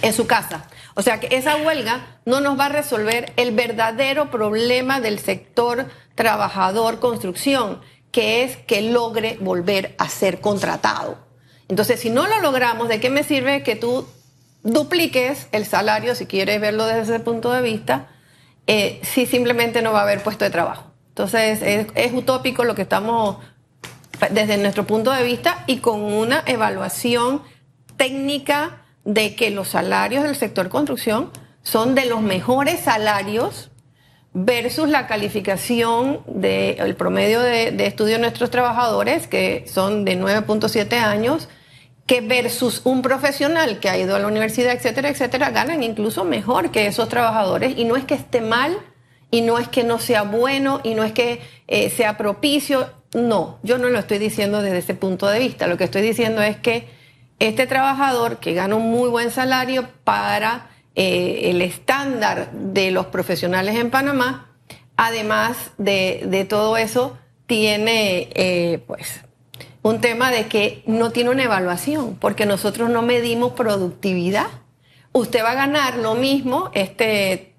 En 0.03 0.13
su 0.13 0.27
casa. 0.27 0.69
O 0.95 1.03
sea 1.03 1.21
que 1.21 1.37
esa 1.37 1.57
huelga 1.57 2.19
no 2.25 2.41
nos 2.41 2.59
va 2.59 2.67
a 2.67 2.71
resolver 2.71 3.33
el 3.37 3.53
verdadero 3.53 4.31
problema 4.31 5.01
del 5.01 5.19
sector 5.19 5.87
trabajador 6.15 6.99
construcción, 6.99 7.81
que 8.11 8.43
es 8.43 8.57
que 8.57 8.83
logre 8.83 9.39
volver 9.41 9.95
a 9.99 10.09
ser 10.09 10.41
contratado. 10.41 11.19
Entonces, 11.69 12.01
si 12.01 12.11
no 12.11 12.27
lo 12.27 12.41
logramos, 12.41 12.89
¿de 12.89 12.99
qué 12.99 13.11
me 13.11 13.23
sirve 13.23 13.63
que 13.63 13.77
tú 13.77 14.09
dupliques 14.63 15.47
el 15.53 15.67
salario, 15.67 16.15
si 16.15 16.27
quieres 16.27 16.61
verlo 16.61 16.87
desde 16.87 17.03
ese 17.03 17.21
punto 17.21 17.53
de 17.53 17.63
vista, 17.63 18.09
eh, 18.67 19.01
si 19.03 19.27
simplemente 19.27 19.83
no 19.83 19.93
va 19.93 20.01
a 20.01 20.03
haber 20.03 20.23
puesto 20.23 20.45
de 20.45 20.51
trabajo? 20.51 20.91
Entonces 21.11 21.63
es, 21.63 21.87
es 21.95 22.13
utópico 22.13 22.65
lo 22.65 22.75
que 22.75 22.83
estamos 22.83 23.37
desde 24.31 24.57
nuestro 24.59 24.87
punto 24.87 25.13
de 25.13 25.23
vista 25.23 25.65
y 25.67 25.79
con 25.79 26.03
una 26.03 26.43
evaluación 26.47 27.43
técnica 27.97 28.83
de 29.05 29.35
que 29.35 29.51
los 29.51 29.69
salarios 29.69 30.25
del 30.25 30.37
sector 30.37 30.69
construcción 30.69 31.31
son 31.63 31.95
de 31.95 32.07
los 32.07 32.21
mejores 32.23 32.81
salarios 32.81 33.71
versus 34.33 34.89
la 34.89 35.07
calificación 35.07 36.21
del 36.27 36.95
promedio 36.95 37.41
de, 37.41 37.73
de, 37.73 37.87
estudio 37.87 38.15
de 38.15 38.21
nuestros 38.21 38.51
trabajadores, 38.51 39.27
que 39.27 39.65
son 39.67 40.05
de 40.05 40.19
9.7 40.19 40.93
años, 40.95 41.49
que 42.07 42.21
versus 42.21 42.83
un 42.85 43.03
profesional 43.03 43.81
que 43.81 43.89
ha 43.89 43.99
ido 43.99 44.17
a 44.17 44.19
la 44.19 44.27
universidad, 44.27 44.73
etcétera, 44.73 45.09
etcétera, 45.09 45.51
ganan 45.51 45.83
incluso 45.83 46.25
mejor 46.25 46.71
que 46.71 46.87
esos 46.87 47.09
trabajadores. 47.09 47.75
Y 47.77 47.85
no 47.85 47.97
es 47.97 48.05
que 48.05 48.15
esté 48.15 48.41
mal, 48.41 48.79
y 49.31 49.43
no 49.43 49.59
es 49.59 49.69
que 49.69 49.85
no 49.85 49.99
sea 49.99 50.23
bueno, 50.23 50.81
y 50.83 50.95
no 50.95 51.05
es 51.05 51.13
que 51.13 51.41
eh, 51.67 51.91
sea 51.91 52.17
propicio. 52.17 52.89
No, 53.15 53.59
yo 53.63 53.79
no 53.79 53.89
lo 53.89 53.99
estoy 53.99 54.19
diciendo 54.19 54.61
desde 54.61 54.79
ese 54.79 54.95
punto 54.95 55.27
de 55.27 55.39
vista. 55.39 55.67
Lo 55.67 55.77
que 55.77 55.85
estoy 55.85 56.03
diciendo 56.03 56.43
es 56.43 56.57
que 56.57 56.89
este 57.39 57.67
trabajador 57.67 58.39
que 58.39 58.55
gana 58.55 58.77
un 58.77 58.91
muy 58.91 59.09
buen 59.09 59.31
salario 59.31 59.89
para 60.05 60.71
eh, 60.95 61.51
el 61.51 61.63
estándar 61.63 62.51
de 62.53 62.91
los 62.91 63.07
profesionales 63.07 63.77
en 63.77 63.91
Panamá, 63.91 64.51
además 64.97 65.57
de, 65.79 66.47
todo 66.49 66.77
eso, 66.77 67.17
tiene 67.47 68.29
eh, 68.35 68.83
pues 68.87 69.21
un 69.83 70.01
tema 70.01 70.31
de 70.31 70.47
que 70.47 70.83
no 70.87 71.11
tiene 71.11 71.31
una 71.31 71.45
evaluación, 71.45 72.17
porque 72.17 72.45
nosotros 72.45 72.91
no 72.91 73.03
medimos 73.03 73.53
productividad. 73.53 74.49
Usted 75.13 75.43
va 75.43 75.53
a 75.53 75.55
ganar 75.55 75.97
lo 75.97 76.15
mismo, 76.15 76.71
este, 76.75 77.55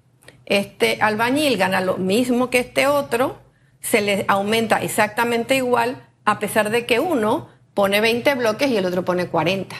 este 0.46 0.98
albañil 1.00 1.56
gana 1.56 1.80
lo 1.80 1.96
mismo 1.96 2.50
que 2.50 2.60
este 2.60 2.86
otro, 2.86 3.38
se 3.80 4.00
le 4.00 4.24
aumenta 4.28 4.82
exactamente 4.82 5.56
igual, 5.56 6.06
a 6.24 6.38
pesar 6.38 6.70
de 6.70 6.86
que 6.86 7.00
uno 7.00 7.48
pone 7.74 8.00
20 8.00 8.34
bloques 8.34 8.70
y 8.70 8.76
el 8.76 8.86
otro 8.86 9.04
pone 9.04 9.28
40. 9.28 9.76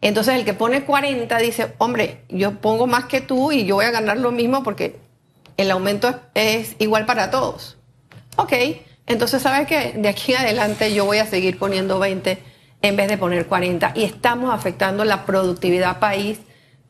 Entonces 0.00 0.34
el 0.34 0.44
que 0.44 0.54
pone 0.54 0.84
40 0.84 1.36
dice, 1.38 1.74
hombre, 1.78 2.24
yo 2.28 2.60
pongo 2.60 2.86
más 2.86 3.04
que 3.04 3.20
tú 3.20 3.52
y 3.52 3.64
yo 3.64 3.76
voy 3.76 3.84
a 3.84 3.90
ganar 3.90 4.18
lo 4.18 4.32
mismo 4.32 4.62
porque 4.62 4.98
el 5.56 5.70
aumento 5.70 6.20
es, 6.34 6.76
igual 6.78 7.04
para 7.04 7.30
todos. 7.30 7.76
Ok, 8.36 8.52
entonces 9.06 9.42
sabes 9.42 9.66
que 9.66 9.92
de 9.98 10.08
aquí 10.08 10.34
adelante 10.34 10.94
yo 10.94 11.04
voy 11.04 11.18
a 11.18 11.26
seguir 11.26 11.58
poniendo 11.58 11.98
20 11.98 12.38
en 12.82 12.96
vez 12.96 13.08
de 13.08 13.18
poner 13.18 13.46
40 13.46 13.92
y 13.94 14.04
estamos 14.04 14.54
afectando 14.54 15.04
la 15.04 15.26
productividad 15.26 15.98
país 15.98 16.38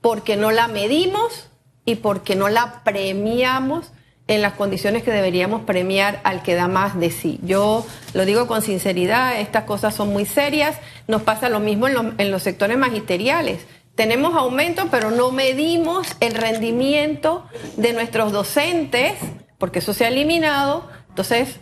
porque 0.01 0.37
no 0.37 0.53
la 0.53 0.69
medimos 0.69 1.51
y 1.85 1.97
porque 1.97 2.37
no 2.37 2.49
la 2.49 2.85
premiamos 2.85 3.93
en 4.31 4.43
las 4.43 4.53
condiciones 4.53 5.03
que 5.03 5.11
deberíamos 5.11 5.63
premiar 5.63 6.21
al 6.23 6.43
que 6.43 6.55
da 6.55 6.69
más 6.69 6.99
de 6.99 7.11
sí. 7.11 7.41
Yo 7.43 7.85
lo 8.15 8.25
digo 8.25 8.47
con 8.47 8.63
sinceridad, 8.63 9.41
estas 9.41 9.65
cosas 9.65 9.93
son 9.93 10.11
muy 10.13 10.25
serias, 10.25 10.77
nos 11.09 11.23
pasa 11.23 11.49
lo 11.49 11.59
mismo 11.59 11.89
en, 11.89 12.31
los 12.31 12.43
sectores 12.43 12.79
magisteriales. 12.79 13.67
Tenemos 13.97 14.37
aumento, 14.37 14.87
pero 14.89 15.11
no 15.11 15.33
medimos 15.33 16.07
el 16.21 16.35
rendimiento 16.35 17.45
de 17.77 17.93
nuestros 17.93 18.31
docentes, 18.31 19.15
porque 19.59 19.81
eso 19.81 19.93
se 19.93 20.05
ha 20.05 20.09
eliminado. 20.09 20.89
Entonces, 21.09 21.59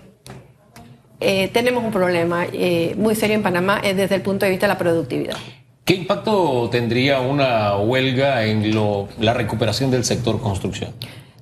eh, 1.20 1.48
tenemos 1.48 1.82
un 1.82 1.90
problema 1.90 2.44
eh, 2.52 2.94
muy 2.98 3.14
serio 3.14 3.34
en 3.34 3.42
Panamá 3.42 3.80
eh, 3.82 3.94
desde 3.94 4.16
el 4.16 4.20
punto 4.20 4.44
de 4.44 4.50
vista 4.50 4.66
de 4.66 4.74
la 4.74 4.78
productividad. 4.78 5.38
¿Qué 5.86 5.94
impacto 5.94 6.68
tendría 6.70 7.20
una 7.20 7.78
huelga 7.78 8.44
en 8.44 8.74
la 9.20 9.32
recuperación 9.32 9.90
del 9.90 10.04
sector 10.04 10.38
construcción? 10.38 10.92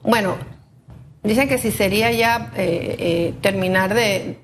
Bueno, 0.05 0.37
Dicen 1.27 1.49
que 1.49 1.59
si 1.59 1.73
sería 1.73 2.13
ya 2.13 2.53
eh, 2.57 2.97
eh, 2.99 3.35
terminar 3.41 3.95
de, 3.95 4.39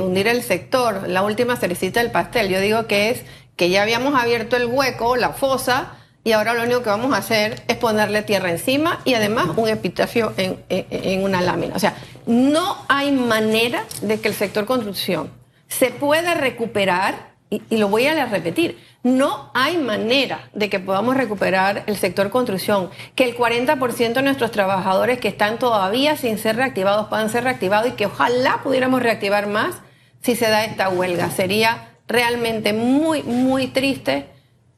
hundir 0.00 0.28
el 0.28 0.42
sector, 0.42 1.08
la 1.08 1.22
última 1.22 1.56
cerecita 1.56 2.00
del 2.00 2.10
pastel. 2.10 2.48
Yo 2.48 2.60
digo 2.60 2.86
que 2.86 3.10
es 3.10 3.22
que 3.56 3.70
ya 3.70 3.82
habíamos 3.82 4.14
abierto 4.20 4.56
el 4.56 4.66
hueco, 4.66 5.16
la 5.16 5.30
fosa, 5.30 5.94
y 6.24 6.32
ahora 6.32 6.54
lo 6.54 6.64
único 6.64 6.82
que 6.82 6.90
vamos 6.90 7.14
a 7.14 7.18
hacer 7.18 7.62
es 7.68 7.76
ponerle 7.76 8.22
tierra 8.22 8.50
encima 8.50 9.00
y 9.04 9.14
además 9.14 9.48
un 9.56 9.68
epitafio 9.68 10.34
en 10.36 11.22
una 11.22 11.40
lámina. 11.40 11.74
O 11.74 11.78
sea, 11.78 11.96
no 12.26 12.76
hay 12.88 13.12
manera 13.12 13.84
de 14.02 14.20
que 14.20 14.28
el 14.28 14.34
sector 14.34 14.66
construcción 14.66 15.30
se 15.68 15.90
pueda 15.90 16.34
recuperar, 16.34 17.35
y, 17.50 17.62
lo 17.76 17.88
voy 17.88 18.06
a 18.06 18.26
repetir, 18.26 18.78
no 19.02 19.50
hay 19.54 19.76
manera 19.78 20.48
de 20.52 20.68
que 20.68 20.80
podamos 20.80 21.16
recuperar 21.16 21.84
el 21.86 21.96
sector 21.96 22.30
construcción, 22.30 22.90
que 23.14 23.24
el 23.24 23.36
40% 23.36 24.14
de 24.14 24.22
nuestros 24.22 24.50
trabajadores 24.50 25.20
que 25.20 25.28
están 25.28 25.58
todavía 25.58 26.16
sin 26.16 26.38
ser 26.38 26.56
reactivados 26.56 27.06
puedan 27.06 27.30
ser 27.30 27.44
reactivados 27.44 27.90
y 27.90 27.92
que 27.92 28.06
ojalá 28.06 28.60
pudiéramos 28.64 29.02
reactivar 29.02 29.46
más 29.46 29.76
si 30.22 30.34
se 30.34 30.48
da 30.50 30.64
esta 30.64 30.88
huelga. 30.88 31.30
Sería 31.30 31.92
realmente 32.08 32.72
muy, 32.72 33.22
muy 33.22 33.68
triste 33.68 34.26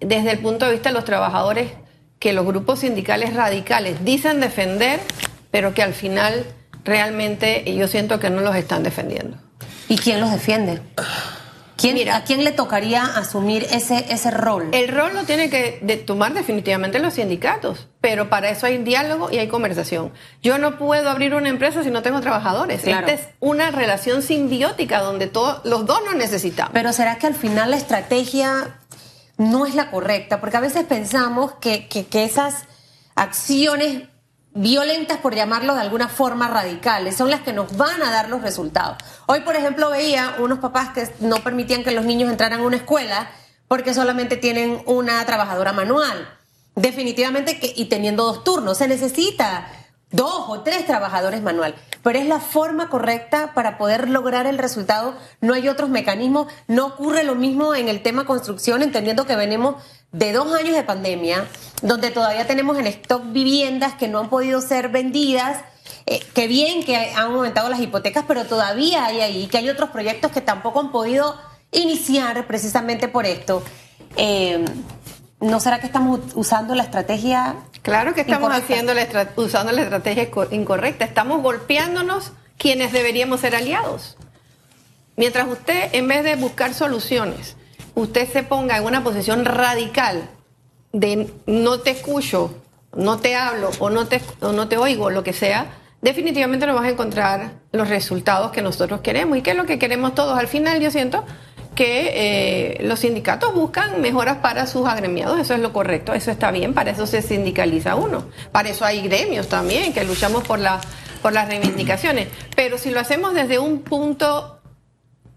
desde 0.00 0.32
el 0.32 0.38
punto 0.38 0.66
de 0.66 0.72
vista 0.72 0.90
de 0.90 0.94
los 0.94 1.04
trabajadores 1.04 1.72
que 2.18 2.32
los 2.32 2.44
grupos 2.44 2.80
sindicales 2.80 3.34
radicales 3.34 4.04
dicen 4.04 4.40
defender, 4.40 5.00
pero 5.50 5.72
que 5.72 5.82
al 5.82 5.94
final 5.94 6.44
realmente 6.84 7.64
yo 7.74 7.88
siento 7.88 8.18
que 8.18 8.28
no 8.28 8.40
los 8.42 8.56
están 8.56 8.82
defendiendo. 8.82 9.38
¿Y 9.88 9.96
quién 9.96 10.20
los 10.20 10.30
defiende? 10.30 10.80
¿A 12.12 12.24
quién 12.24 12.42
le 12.42 12.50
tocaría 12.50 13.04
asumir 13.04 13.64
ese, 13.70 14.04
ese 14.12 14.32
rol? 14.32 14.68
El 14.72 14.88
rol 14.88 15.14
lo 15.14 15.22
tiene 15.24 15.48
que 15.48 16.02
tomar 16.04 16.34
definitivamente 16.34 16.98
los 16.98 17.14
sindicatos, 17.14 17.86
pero 18.00 18.28
para 18.28 18.50
eso 18.50 18.66
hay 18.66 18.78
diálogo 18.78 19.30
y 19.30 19.38
hay 19.38 19.46
conversación. 19.46 20.12
Yo 20.42 20.58
no 20.58 20.76
puedo 20.76 21.08
abrir 21.08 21.34
una 21.34 21.48
empresa 21.48 21.84
si 21.84 21.92
no 21.92 22.02
tengo 22.02 22.20
trabajadores. 22.20 22.84
Esta 22.84 23.12
es 23.12 23.28
una 23.38 23.70
relación 23.70 24.22
simbiótica 24.22 25.00
donde 25.00 25.28
todos 25.28 25.64
los 25.64 25.86
dos 25.86 26.00
nos 26.04 26.16
necesitamos. 26.16 26.72
Pero 26.72 26.92
¿será 26.92 27.18
que 27.18 27.28
al 27.28 27.34
final 27.34 27.70
la 27.70 27.76
estrategia 27.76 28.80
no 29.36 29.64
es 29.64 29.76
la 29.76 29.92
correcta? 29.92 30.40
Porque 30.40 30.56
a 30.56 30.60
veces 30.60 30.84
pensamos 30.84 31.52
que, 31.60 31.86
que, 31.86 32.06
que 32.06 32.24
esas 32.24 32.64
acciones 33.14 34.08
violentas, 34.54 35.18
por 35.18 35.34
llamarlo 35.34 35.74
de 35.74 35.80
alguna 35.80 36.08
forma 36.08 36.48
radicales, 36.48 37.16
son 37.16 37.30
las 37.30 37.42
que 37.42 37.52
nos 37.52 37.76
van 37.76 38.02
a 38.02 38.10
dar 38.10 38.28
los 38.28 38.42
resultados. 38.42 38.98
Hoy, 39.26 39.40
por 39.40 39.56
ejemplo, 39.56 39.90
veía 39.90 40.36
unos 40.38 40.58
papás 40.58 40.90
que 40.90 41.08
no 41.20 41.36
permitían 41.36 41.84
que 41.84 41.92
los 41.92 42.04
niños 42.04 42.30
entraran 42.30 42.60
a 42.60 42.66
una 42.66 42.76
escuela 42.76 43.30
porque 43.68 43.94
solamente 43.94 44.36
tienen 44.36 44.82
una 44.86 45.24
trabajadora 45.26 45.72
manual. 45.72 46.28
Definitivamente, 46.74 47.58
que, 47.60 47.72
y 47.76 47.86
teniendo 47.86 48.24
dos 48.24 48.44
turnos, 48.44 48.78
se 48.78 48.88
necesita 48.88 49.68
dos 50.10 50.44
o 50.48 50.60
tres 50.62 50.86
trabajadores 50.86 51.42
manual, 51.42 51.74
pero 52.02 52.18
es 52.18 52.26
la 52.26 52.40
forma 52.40 52.88
correcta 52.88 53.52
para 53.54 53.76
poder 53.76 54.08
lograr 54.08 54.46
el 54.46 54.58
resultado. 54.58 55.14
No 55.40 55.54
hay 55.54 55.68
otros 55.68 55.90
mecanismos. 55.90 56.50
No 56.66 56.86
ocurre 56.86 57.24
lo 57.24 57.34
mismo 57.34 57.74
en 57.74 57.88
el 57.88 58.02
tema 58.02 58.24
construcción, 58.24 58.82
entendiendo 58.82 59.26
que 59.26 59.36
venimos 59.36 59.82
de 60.12 60.32
dos 60.32 60.52
años 60.54 60.74
de 60.74 60.82
pandemia, 60.82 61.46
donde 61.82 62.10
todavía 62.10 62.46
tenemos 62.46 62.78
en 62.78 62.86
stock 62.86 63.22
viviendas 63.32 63.94
que 63.94 64.08
no 64.08 64.18
han 64.20 64.28
podido 64.28 64.60
ser 64.60 64.88
vendidas. 64.88 65.62
Eh, 66.06 66.20
que 66.34 66.48
bien 66.48 66.84
que 66.84 66.96
han 66.96 67.32
aumentado 67.32 67.68
las 67.68 67.80
hipotecas, 67.80 68.24
pero 68.26 68.44
todavía 68.44 69.06
hay 69.06 69.20
ahí, 69.20 69.46
que 69.46 69.58
hay 69.58 69.68
otros 69.68 69.90
proyectos 69.90 70.32
que 70.32 70.40
tampoco 70.40 70.80
han 70.80 70.90
podido 70.90 71.36
iniciar 71.70 72.46
precisamente 72.46 73.08
por 73.08 73.26
esto. 73.26 73.62
Eh, 74.16 74.64
¿No 75.40 75.60
será 75.60 75.80
que 75.80 75.86
estamos 75.86 76.20
usando 76.34 76.74
la 76.74 76.82
estrategia? 76.82 77.56
Claro 77.82 78.12
que 78.12 78.22
estamos 78.22 78.52
haciendo 78.52 78.92
la 78.92 79.06
usando 79.36 79.72
la 79.72 79.82
estrategia 79.82 80.28
incorrecta. 80.50 81.04
Estamos 81.04 81.42
golpeándonos 81.42 82.32
quienes 82.56 82.92
deberíamos 82.92 83.40
ser 83.40 83.54
aliados. 83.54 84.16
Mientras 85.16 85.46
usted, 85.48 85.90
en 85.92 86.08
vez 86.08 86.24
de 86.24 86.36
buscar 86.36 86.74
soluciones, 86.74 87.56
usted 87.98 88.30
se 88.30 88.44
ponga 88.44 88.76
en 88.76 88.84
una 88.84 89.02
posición 89.02 89.44
radical 89.44 90.30
de 90.92 91.28
no 91.46 91.80
te 91.80 91.90
escucho, 91.90 92.54
no 92.96 93.18
te 93.18 93.34
hablo 93.34 93.70
o 93.80 93.90
no 93.90 94.06
te, 94.06 94.76
oigo, 94.76 95.10
lo 95.10 95.24
que 95.24 95.32
sea, 95.32 95.66
definitivamente 96.00 96.66
no 96.66 96.74
vas 96.74 96.84
a 96.84 96.90
encontrar 96.90 97.52
los 97.72 97.88
resultados 97.88 98.52
que 98.52 98.62
nosotros 98.62 99.00
queremos. 99.00 99.36
¿Y 99.38 99.42
qué 99.42 99.50
es 99.50 99.56
lo 99.56 99.66
que 99.66 99.78
queremos 99.78 100.14
todos? 100.14 100.38
Al 100.38 100.46
final 100.46 100.80
yo 100.80 100.92
siento 100.92 101.24
que 101.74 102.10
eh, 102.14 102.84
los 102.84 103.00
sindicatos 103.00 103.52
buscan 103.52 104.00
mejoras 104.00 104.38
para 104.38 104.66
sus 104.66 104.86
agremiados, 104.86 105.38
eso 105.40 105.54
es 105.54 105.60
lo 105.60 105.72
correcto, 105.72 106.14
eso 106.14 106.30
está 106.30 106.50
bien, 106.52 106.74
para 106.74 106.92
eso 106.92 107.06
se 107.06 107.20
sindicaliza 107.20 107.94
uno, 107.94 108.26
para 108.52 108.68
eso 108.68 108.84
hay 108.84 109.00
gremios 109.02 109.48
también, 109.48 109.92
que 109.92 110.02
luchamos 110.02 110.42
por, 110.42 110.58
por 111.22 111.32
las 111.32 111.46
reivindicaciones, 111.46 112.28
pero 112.56 112.78
si 112.78 112.90
lo 112.90 112.98
hacemos 112.98 113.32
desde 113.32 113.60
un 113.60 113.82
punto 113.82 114.60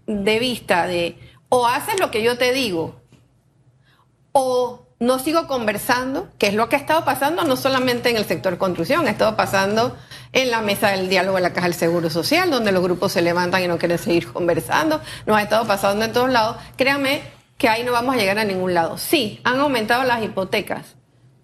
de 0.06 0.38
vista 0.40 0.88
de 0.88 1.16
o 1.54 1.66
haces 1.66 2.00
lo 2.00 2.10
que 2.10 2.22
yo 2.22 2.38
te 2.38 2.54
digo, 2.54 2.94
o 4.32 4.86
no 5.00 5.18
sigo 5.18 5.46
conversando, 5.46 6.30
que 6.38 6.46
es 6.46 6.54
lo 6.54 6.70
que 6.70 6.76
ha 6.76 6.78
estado 6.78 7.04
pasando 7.04 7.44
no 7.44 7.56
solamente 7.56 8.08
en 8.08 8.16
el 8.16 8.24
sector 8.24 8.56
construcción, 8.56 9.06
ha 9.06 9.10
estado 9.10 9.36
pasando 9.36 9.94
en 10.32 10.50
la 10.50 10.62
mesa 10.62 10.88
del 10.88 11.10
diálogo 11.10 11.36
de 11.36 11.42
la 11.42 11.52
Caja 11.52 11.66
del 11.66 11.74
Seguro 11.74 12.08
Social, 12.08 12.50
donde 12.50 12.72
los 12.72 12.82
grupos 12.82 13.12
se 13.12 13.20
levantan 13.20 13.62
y 13.62 13.68
no 13.68 13.76
quieren 13.76 13.98
seguir 13.98 14.32
conversando, 14.32 15.02
nos 15.26 15.36
ha 15.36 15.42
estado 15.42 15.66
pasando 15.66 16.06
en 16.06 16.14
todos 16.14 16.30
lados. 16.30 16.56
Créame 16.76 17.20
que 17.58 17.68
ahí 17.68 17.84
no 17.84 17.92
vamos 17.92 18.14
a 18.14 18.18
llegar 18.18 18.38
a 18.38 18.44
ningún 18.44 18.72
lado. 18.72 18.96
Sí, 18.96 19.38
han 19.44 19.60
aumentado 19.60 20.04
las 20.04 20.24
hipotecas, 20.24 20.96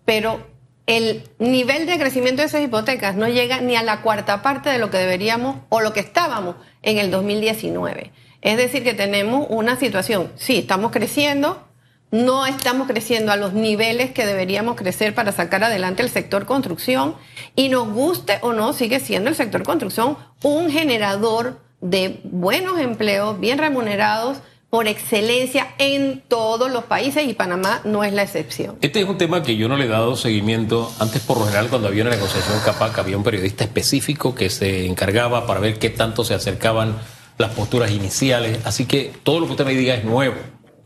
pero 0.06 0.46
el 0.86 1.28
nivel 1.38 1.84
de 1.84 1.98
crecimiento 1.98 2.40
de 2.40 2.48
esas 2.48 2.62
hipotecas 2.62 3.14
no 3.14 3.28
llega 3.28 3.60
ni 3.60 3.76
a 3.76 3.82
la 3.82 4.00
cuarta 4.00 4.40
parte 4.40 4.70
de 4.70 4.78
lo 4.78 4.88
que 4.88 4.96
deberíamos 4.96 5.58
o 5.68 5.82
lo 5.82 5.92
que 5.92 6.00
estábamos 6.00 6.56
en 6.80 6.96
el 6.96 7.10
2019. 7.10 8.10
Es 8.42 8.56
decir, 8.56 8.84
que 8.84 8.94
tenemos 8.94 9.46
una 9.50 9.76
situación, 9.76 10.32
sí, 10.36 10.58
estamos 10.58 10.92
creciendo, 10.92 11.64
no 12.10 12.46
estamos 12.46 12.86
creciendo 12.86 13.32
a 13.32 13.36
los 13.36 13.52
niveles 13.52 14.12
que 14.12 14.24
deberíamos 14.24 14.76
crecer 14.76 15.14
para 15.14 15.32
sacar 15.32 15.64
adelante 15.64 16.02
el 16.02 16.10
sector 16.10 16.46
construcción 16.46 17.16
y 17.54 17.68
nos 17.68 17.88
guste 17.88 18.38
o 18.40 18.52
no, 18.52 18.72
sigue 18.72 19.00
siendo 19.00 19.28
el 19.28 19.36
sector 19.36 19.62
construcción 19.62 20.16
un 20.42 20.70
generador 20.70 21.60
de 21.80 22.20
buenos 22.24 22.78
empleos, 22.78 23.38
bien 23.38 23.58
remunerados, 23.58 24.38
por 24.70 24.86
excelencia 24.86 25.68
en 25.78 26.22
todos 26.28 26.70
los 26.70 26.84
países 26.84 27.26
y 27.26 27.32
Panamá 27.32 27.80
no 27.84 28.04
es 28.04 28.12
la 28.12 28.22
excepción. 28.22 28.76
Este 28.82 29.00
es 29.00 29.08
un 29.08 29.16
tema 29.16 29.42
que 29.42 29.56
yo 29.56 29.66
no 29.66 29.78
le 29.78 29.86
he 29.86 29.88
dado 29.88 30.14
seguimiento. 30.14 30.92
Antes, 30.98 31.22
por 31.22 31.38
lo 31.38 31.44
general, 31.44 31.68
cuando 31.68 31.88
había 31.88 32.02
una 32.02 32.10
negociación 32.10 32.58
CAPAC, 32.64 32.98
había 32.98 33.16
un 33.16 33.24
periodista 33.24 33.64
específico 33.64 34.34
que 34.34 34.50
se 34.50 34.84
encargaba 34.86 35.46
para 35.46 35.60
ver 35.60 35.78
qué 35.78 35.88
tanto 35.88 36.22
se 36.22 36.34
acercaban 36.34 36.96
las 37.38 37.52
posturas 37.52 37.90
iniciales. 37.90 38.60
Así 38.64 38.84
que 38.84 39.12
todo 39.22 39.40
lo 39.40 39.46
que 39.46 39.52
usted 39.52 39.64
me 39.64 39.74
diga 39.74 39.94
es 39.94 40.04
nuevo. 40.04 40.36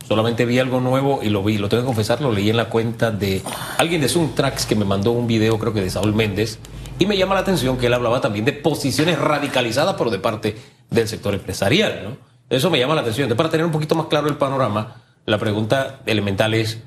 Solamente 0.06 0.44
vi 0.44 0.58
algo 0.58 0.80
nuevo 0.80 1.20
y 1.22 1.30
lo 1.30 1.42
vi, 1.42 1.58
lo 1.58 1.68
tengo 1.68 1.84
que 1.84 1.86
confesar, 1.86 2.20
lo 2.20 2.32
leí 2.32 2.50
en 2.50 2.56
la 2.56 2.68
cuenta 2.68 3.10
de 3.10 3.42
alguien 3.78 4.00
de 4.00 4.08
Zoom 4.08 4.30
que 4.68 4.74
me 4.74 4.84
mandó 4.84 5.12
un 5.12 5.26
video, 5.26 5.58
creo 5.58 5.72
que 5.72 5.80
de 5.80 5.90
Saúl 5.90 6.14
Méndez, 6.14 6.58
y 6.98 7.06
me 7.06 7.16
llama 7.16 7.34
la 7.34 7.40
atención 7.40 7.78
que 7.78 7.86
él 7.86 7.94
hablaba 7.94 8.20
también 8.20 8.44
de 8.44 8.52
posiciones 8.52 9.18
radicalizadas, 9.18 9.94
pero 9.96 10.10
de 10.10 10.18
parte 10.18 10.56
del 10.90 11.08
sector 11.08 11.34
empresarial, 11.34 12.00
¿no? 12.04 12.32
Eso 12.50 12.68
me 12.68 12.78
llama 12.78 12.94
la 12.94 13.00
atención. 13.00 13.24
Entonces, 13.24 13.38
para 13.38 13.50
tener 13.50 13.64
un 13.64 13.72
poquito 13.72 13.94
más 13.94 14.06
claro 14.06 14.28
el 14.28 14.36
panorama, 14.36 15.02
la 15.24 15.38
pregunta 15.38 16.00
elemental 16.04 16.52
es, 16.52 16.82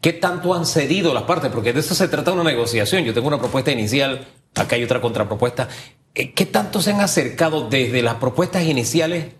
¿qué 0.00 0.12
tanto 0.12 0.54
han 0.54 0.64
cedido 0.64 1.12
las 1.12 1.24
partes? 1.24 1.50
Porque 1.50 1.72
de 1.72 1.80
eso 1.80 1.94
se 1.94 2.06
trata 2.06 2.32
una 2.32 2.44
negociación. 2.44 3.02
Yo 3.04 3.12
tengo 3.12 3.26
una 3.26 3.38
propuesta 3.38 3.72
inicial, 3.72 4.26
acá 4.54 4.76
hay 4.76 4.84
otra 4.84 5.00
contrapropuesta. 5.00 5.68
Eh, 6.18 6.32
¿Qué 6.32 6.46
tanto 6.46 6.82
se 6.82 6.90
han 6.90 7.00
acercado 7.00 7.68
desde 7.68 8.02
las 8.02 8.16
propuestas 8.16 8.64
iniciales 8.64 9.34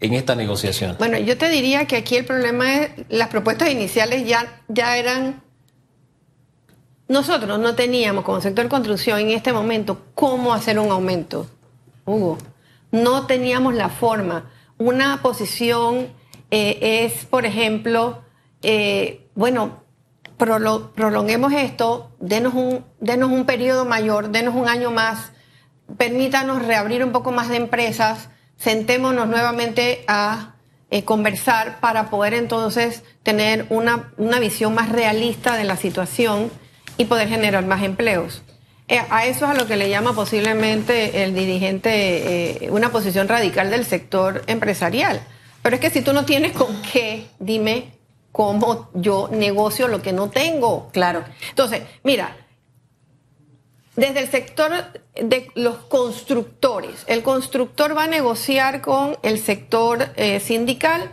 en 0.00 0.14
esta 0.14 0.34
negociación? 0.34 0.96
Bueno, 0.98 1.16
yo 1.16 1.38
te 1.38 1.48
diría 1.48 1.86
que 1.86 1.94
aquí 1.94 2.16
el 2.16 2.24
problema 2.24 2.74
es, 2.74 2.90
las 3.08 3.28
propuestas 3.28 3.70
iniciales 3.70 4.26
ya, 4.26 4.60
ya 4.66 4.98
eran... 4.98 5.44
Nosotros 7.06 7.60
no 7.60 7.76
teníamos 7.76 8.24
como 8.24 8.40
sector 8.40 8.66
construcción 8.68 9.20
en 9.20 9.30
este 9.30 9.52
momento 9.52 10.06
cómo 10.16 10.52
hacer 10.52 10.80
un 10.80 10.90
aumento, 10.90 11.46
Hugo. 12.04 12.38
No 12.90 13.26
teníamos 13.26 13.74
la 13.74 13.88
forma. 13.88 14.50
Una 14.76 15.22
posición 15.22 16.08
eh, 16.50 17.04
es, 17.04 17.26
por 17.26 17.46
ejemplo, 17.46 18.24
eh, 18.62 19.28
bueno, 19.36 19.84
prolonguemos 20.36 21.52
esto, 21.52 22.10
denos 22.18 22.54
un, 22.54 22.84
denos 22.98 23.30
un 23.30 23.44
periodo 23.44 23.84
mayor, 23.84 24.30
denos 24.30 24.56
un 24.56 24.68
año 24.68 24.90
más, 24.90 25.30
permítanos 25.96 26.64
reabrir 26.64 27.04
un 27.04 27.12
poco 27.12 27.32
más 27.32 27.48
de 27.48 27.56
empresas, 27.56 28.28
sentémonos 28.56 29.28
nuevamente 29.28 30.04
a 30.06 30.54
eh, 30.90 31.04
conversar 31.04 31.80
para 31.80 32.10
poder 32.10 32.34
entonces 32.34 33.02
tener 33.22 33.66
una, 33.70 34.12
una, 34.16 34.38
visión 34.38 34.74
más 34.74 34.90
realista 34.90 35.56
de 35.56 35.64
la 35.64 35.76
situación 35.76 36.50
y 36.98 37.06
poder 37.06 37.28
generar 37.28 37.64
más 37.66 37.82
empleos. 37.82 38.42
Eh, 38.86 39.00
a 39.08 39.26
eso 39.26 39.46
es 39.46 39.50
a 39.50 39.54
lo 39.54 39.66
que 39.66 39.76
le 39.76 39.88
llama 39.88 40.12
posiblemente 40.12 41.24
el 41.24 41.34
dirigente 41.34 42.64
eh, 42.64 42.70
una 42.70 42.90
posición 42.90 43.28
radical 43.28 43.70
del 43.70 43.84
sector 43.84 44.44
empresarial. 44.46 45.20
Pero 45.62 45.76
es 45.76 45.80
que 45.80 45.90
si 45.90 46.02
tú 46.02 46.12
no 46.12 46.26
tienes 46.26 46.52
con 46.52 46.82
qué, 46.82 47.28
dime 47.38 47.94
cómo 48.30 48.90
yo 48.92 49.28
negocio 49.32 49.88
lo 49.88 50.02
que 50.02 50.12
no 50.12 50.28
tengo. 50.28 50.90
Claro. 50.92 51.24
Entonces, 51.48 51.82
mira, 52.02 52.36
desde 53.96 54.20
el 54.20 54.30
sector 54.30 54.72
de 55.14 55.50
los 55.54 55.76
constructores, 55.76 57.04
el 57.06 57.22
constructor 57.22 57.96
va 57.96 58.04
a 58.04 58.08
negociar 58.08 58.80
con 58.80 59.16
el 59.22 59.38
sector 59.38 60.08
eh, 60.16 60.40
sindical 60.40 61.10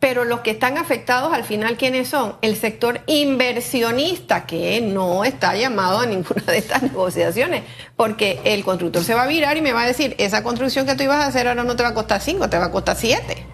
pero 0.00 0.24
los 0.24 0.40
que 0.40 0.50
están 0.50 0.78
afectados 0.78 1.32
al 1.32 1.44
final, 1.44 1.76
¿quiénes 1.76 2.08
son? 2.08 2.34
El 2.40 2.56
sector 2.56 3.02
inversionista, 3.06 4.46
que 4.46 4.80
no 4.80 5.24
está 5.24 5.54
llamado 5.54 6.00
a 6.00 6.06
ninguna 6.06 6.42
de 6.46 6.56
estas 6.56 6.82
negociaciones, 6.90 7.64
porque 7.96 8.40
el 8.44 8.64
constructor 8.64 9.04
se 9.04 9.14
va 9.14 9.24
a 9.24 9.26
virar 9.26 9.58
y 9.58 9.60
me 9.60 9.74
va 9.74 9.82
a 9.82 9.86
decir, 9.86 10.16
esa 10.18 10.42
construcción 10.42 10.86
que 10.86 10.94
tú 10.94 11.02
ibas 11.02 11.22
a 11.22 11.26
hacer 11.26 11.46
ahora 11.46 11.64
no 11.64 11.76
te 11.76 11.82
va 11.82 11.90
a 11.90 11.94
costar 11.94 12.22
5, 12.22 12.48
te 12.48 12.58
va 12.58 12.64
a 12.66 12.70
costar 12.70 12.96
7. 12.96 13.44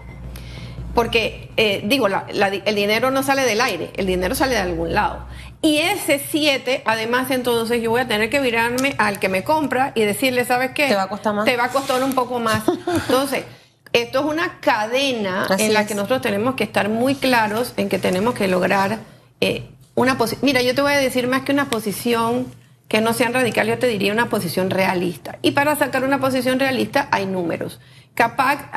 Porque, 0.95 1.51
eh, 1.57 1.81
digo, 1.83 2.07
el 2.07 2.75
dinero 2.75 3.11
no 3.11 3.23
sale 3.23 3.43
del 3.43 3.59
aire, 3.59 3.91
el 3.97 4.07
dinero 4.07 4.33
sale 4.33 4.55
de 4.55 4.61
algún 4.61 4.93
lado. 4.93 5.27
Y 5.61 5.77
ese 5.77 6.19
7, 6.19 6.83
además, 6.85 7.31
entonces 7.31 7.81
yo 7.81 7.89
voy 7.89 8.01
a 8.01 8.07
tener 8.07 8.29
que 8.29 8.39
virarme 8.39 8.95
al 8.97 9.19
que 9.19 9.27
me 9.27 9.43
compra 9.43 9.91
y 9.95 10.01
decirle, 10.03 10.45
¿sabes 10.45 10.71
qué? 10.71 10.87
Te 10.87 10.95
va 10.95 11.03
a 11.03 11.09
costar 11.09 11.33
más. 11.33 11.45
Te 11.45 11.57
va 11.57 11.65
a 11.65 11.69
costar 11.69 12.03
un 12.03 12.13
poco 12.13 12.39
más. 12.39 12.63
Entonces, 12.87 13.43
esto 13.93 14.19
es 14.19 14.25
una 14.25 14.59
cadena 14.59 15.47
en 15.57 15.73
la 15.73 15.87
que 15.87 15.95
nosotros 15.95 16.21
tenemos 16.21 16.55
que 16.55 16.63
estar 16.63 16.89
muy 16.89 17.15
claros 17.15 17.73
en 17.77 17.89
que 17.89 17.97
tenemos 17.97 18.35
que 18.35 18.47
lograr 18.47 18.99
eh, 19.41 19.63
una 19.95 20.17
posición. 20.17 20.45
Mira, 20.45 20.61
yo 20.61 20.75
te 20.75 20.81
voy 20.81 20.93
a 20.93 20.97
decir 20.97 21.27
más 21.27 21.41
que 21.41 21.51
una 21.51 21.69
posición 21.69 22.45
que 22.87 23.01
no 23.01 23.13
sea 23.13 23.29
radical, 23.29 23.67
yo 23.67 23.77
te 23.79 23.87
diría 23.87 24.13
una 24.13 24.29
posición 24.29 24.69
realista. 24.69 25.39
Y 25.41 25.51
para 25.51 25.75
sacar 25.75 26.03
una 26.03 26.19
posición 26.19 26.59
realista 26.59 27.09
hay 27.11 27.25
números. 27.25 27.79
CAPAC 28.17 28.75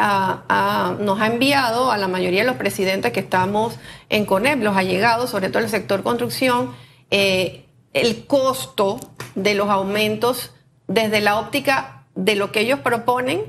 nos 1.00 1.20
ha 1.20 1.26
enviado 1.26 1.90
a 1.90 1.96
la 1.96 2.08
mayoría 2.08 2.40
de 2.40 2.46
los 2.46 2.56
presidentes 2.56 3.10
que 3.10 3.20
estamos 3.20 3.78
en 4.10 4.26
CONEP, 4.26 4.62
los 4.62 4.76
allegados, 4.76 5.30
sobre 5.30 5.48
todo 5.48 5.62
el 5.62 5.70
sector 5.70 6.02
construcción, 6.02 6.74
eh, 7.10 7.64
el 7.94 8.26
costo 8.26 9.00
de 9.34 9.54
los 9.54 9.70
aumentos 9.70 10.52
desde 10.88 11.22
la 11.22 11.38
óptica 11.38 12.04
de 12.14 12.34
lo 12.34 12.52
que 12.52 12.60
ellos 12.60 12.80
proponen 12.80 13.40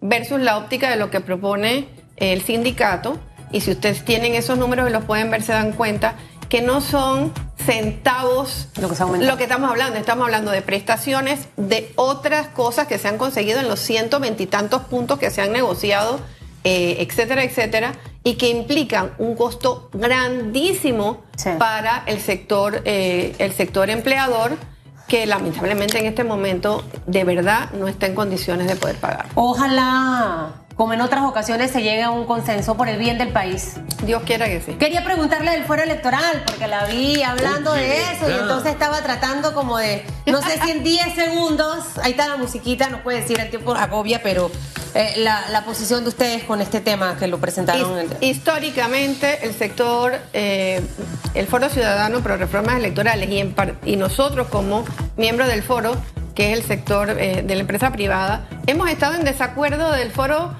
versus 0.00 0.40
la 0.40 0.58
óptica 0.58 0.90
de 0.90 0.96
lo 0.96 1.08
que 1.08 1.20
propone 1.20 1.86
el 2.16 2.42
sindicato. 2.42 3.16
Y 3.52 3.60
si 3.60 3.70
ustedes 3.70 4.04
tienen 4.04 4.34
esos 4.34 4.58
números 4.58 4.90
y 4.90 4.92
los 4.92 5.04
pueden 5.04 5.30
ver, 5.30 5.42
se 5.42 5.52
dan 5.52 5.70
cuenta 5.70 6.16
que 6.48 6.62
no 6.62 6.80
son 6.80 7.32
centavos 7.68 8.68
lo 8.80 8.88
que, 8.88 9.24
lo 9.26 9.36
que 9.36 9.42
estamos 9.42 9.70
hablando. 9.70 9.98
Estamos 9.98 10.24
hablando 10.24 10.50
de 10.50 10.62
prestaciones, 10.62 11.48
de 11.58 11.92
otras 11.96 12.48
cosas 12.48 12.86
que 12.86 12.96
se 12.96 13.08
han 13.08 13.18
conseguido 13.18 13.60
en 13.60 13.68
los 13.68 13.78
ciento 13.78 14.20
veintitantos 14.20 14.82
puntos 14.82 15.18
que 15.18 15.30
se 15.30 15.42
han 15.42 15.52
negociado, 15.52 16.18
eh, 16.64 16.96
etcétera, 17.00 17.44
etcétera, 17.44 17.92
y 18.24 18.36
que 18.36 18.48
implican 18.48 19.12
un 19.18 19.36
costo 19.36 19.90
grandísimo 19.92 21.22
para 21.58 22.04
el 22.06 22.20
sector, 22.20 22.80
eh, 22.86 23.34
el 23.38 23.52
sector 23.52 23.90
empleador 23.90 24.56
que 25.06 25.26
lamentablemente 25.26 25.98
en 25.98 26.06
este 26.06 26.24
momento 26.24 26.84
de 27.06 27.24
verdad 27.24 27.70
no 27.72 27.86
está 27.86 28.06
en 28.06 28.14
condiciones 28.14 28.66
de 28.66 28.76
poder 28.76 28.96
pagar. 28.96 29.26
Ojalá, 29.34 30.52
como 30.78 30.92
en 30.92 31.00
otras 31.00 31.24
ocasiones, 31.24 31.72
se 31.72 31.82
llegue 31.82 32.04
a 32.04 32.10
un 32.10 32.24
consenso 32.24 32.76
por 32.76 32.88
el 32.88 32.98
bien 32.98 33.18
del 33.18 33.30
país. 33.30 33.74
Dios 34.04 34.22
quiera 34.24 34.46
que 34.46 34.60
sí. 34.60 34.74
Quería 34.74 35.02
preguntarle 35.02 35.50
del 35.50 35.64
fuero 35.64 35.82
electoral, 35.82 36.44
porque 36.46 36.68
la 36.68 36.84
vi 36.84 37.20
hablando 37.20 37.72
de 37.72 38.00
eso 38.02 38.30
y 38.30 38.32
entonces 38.32 38.74
estaba 38.74 39.02
tratando 39.02 39.52
como 39.54 39.76
de, 39.76 40.06
no 40.26 40.40
sé 40.40 40.56
si 40.62 40.70
en 40.70 40.84
10 40.84 41.16
segundos, 41.16 41.98
ahí 42.00 42.12
está 42.12 42.28
la 42.28 42.36
musiquita, 42.36 42.90
no 42.90 43.02
puede 43.02 43.22
decir 43.22 43.40
el 43.40 43.50
tiempo 43.50 43.74
agobia, 43.74 44.22
pero 44.22 44.52
eh, 44.94 45.14
la, 45.16 45.64
posición 45.66 46.04
de 46.04 46.10
ustedes 46.10 46.44
con 46.44 46.60
este 46.60 46.80
tema 46.80 47.16
que 47.18 47.26
lo 47.26 47.38
presentaron. 47.38 48.06
históricamente, 48.20 49.44
el 49.44 49.54
sector, 49.54 50.16
eh, 50.32 50.80
el 51.34 51.48
Foro 51.48 51.68
Ciudadano 51.70 52.20
Pro 52.20 52.36
Reformas 52.36 52.76
Electorales 52.76 53.28
y, 53.28 53.52
y 53.84 53.96
nosotros 53.96 54.46
como 54.46 54.84
miembros 55.16 55.48
del 55.48 55.64
foro, 55.64 55.96
que 56.36 56.52
es 56.52 56.58
el 56.60 56.64
sector 56.64 57.10
eh, 57.18 57.42
de 57.44 57.54
la 57.56 57.62
empresa 57.62 57.90
privada, 57.90 58.46
hemos 58.68 58.88
estado 58.88 59.16
en 59.16 59.24
desacuerdo 59.24 59.90
del 59.90 60.12
foro 60.12 60.54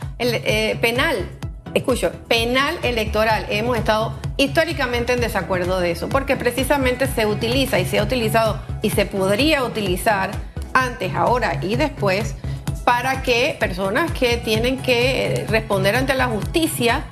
penal. 0.81 1.29
Escucho, 1.75 2.13
penal 2.29 2.79
electoral. 2.83 3.47
Hemos 3.51 3.77
estado 3.77 4.15
históricamente 4.37 5.13
en 5.13 5.21
desacuerdo 5.21 5.81
de 5.81 5.91
eso, 5.91 6.09
porque 6.09 6.37
precisamente 6.37 7.07
se 7.07 7.27
utiliza 7.27 7.79
y 7.79 7.85
se 7.85 7.99
ha 7.99 8.03
utilizado 8.03 8.61
y 8.83 8.91
se 8.91 9.07
podría 9.07 9.65
utilizar 9.65 10.31
antes, 10.73 11.15
ahora 11.15 11.59
y 11.63 11.77
después 11.77 12.35
para 12.85 13.23
que 13.23 13.57
personas 13.61 14.11
que 14.13 14.39
tienen 14.39 14.79
que 14.79 15.45
responder 15.49 15.95
ante 15.95 16.15
la 16.15 16.27
justicia 16.27 17.05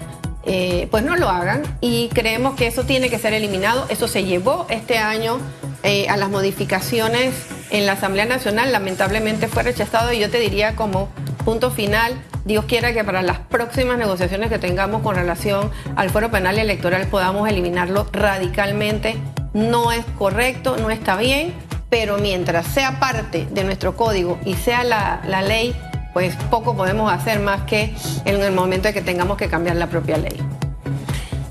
eh, 0.49 0.87
pues 0.93 1.03
no 1.03 1.17
lo 1.17 1.29
hagan 1.29 1.63
y 1.81 2.09
creemos 2.15 2.55
que 2.55 2.69
eso 2.69 2.85
tiene 2.85 3.11
que 3.11 3.19
ser 3.19 3.35
eliminado. 3.35 3.85
Eso 3.89 4.07
se 4.07 4.25
llevó 4.25 4.67
este 4.71 4.99
año 4.99 5.39
eh, 5.83 6.09
a 6.09 6.17
las 6.17 6.31
modificaciones 6.31 7.35
en 7.71 7.85
la 7.85 7.93
Asamblea 7.93 8.27
Nacional, 8.27 8.71
lamentablemente 8.71 9.49
fue 9.49 9.65
rechazado 9.65 10.13
y 10.13 10.21
yo 10.21 10.31
te 10.31 10.39
diría 10.39 10.77
como 10.77 11.09
punto 11.45 11.73
final, 11.73 12.15
Dios 12.47 12.65
quiera 12.65 12.95
que 12.95 13.05
para 13.05 13.21
las 13.21 13.41
próximas 13.41 13.99
negociaciones 13.99 14.49
que 14.49 14.59
tengamos 14.59 15.03
con 15.03 15.15
relación 15.15 15.71
al 15.97 16.09
fuero 16.09 16.31
penal 16.31 16.57
y 16.57 16.61
electoral 16.61 17.07
podamos 17.09 17.49
eliminarlo 17.49 18.07
radicalmente. 18.13 19.17
No 19.53 19.93
es 19.93 20.05
correcto, 20.17 20.77
no 20.79 20.91
está 20.91 21.17
bien 21.17 21.67
pero 21.89 22.19
mientras 22.19 22.67
sea 22.67 22.99
parte 22.99 23.47
de 23.51 23.65
nuestro 23.65 23.97
código 23.97 24.39
y 24.45 24.55
sea 24.55 24.85
la, 24.85 25.43
ley, 25.43 25.75
pues 26.13 26.35
poco 26.51 26.77
podemos 26.77 27.13
hacer 27.13 27.41
más 27.41 27.63
que 27.63 27.95
en 28.25 28.43
el 28.43 28.53
momento 28.53 28.89
de 28.89 28.95
que 28.95 29.03
tengamos 29.03 29.37
que 29.37 29.49
cambiar 29.49 29.77
la 29.77 29.89
propia 29.89 30.17
ley. 30.17 30.41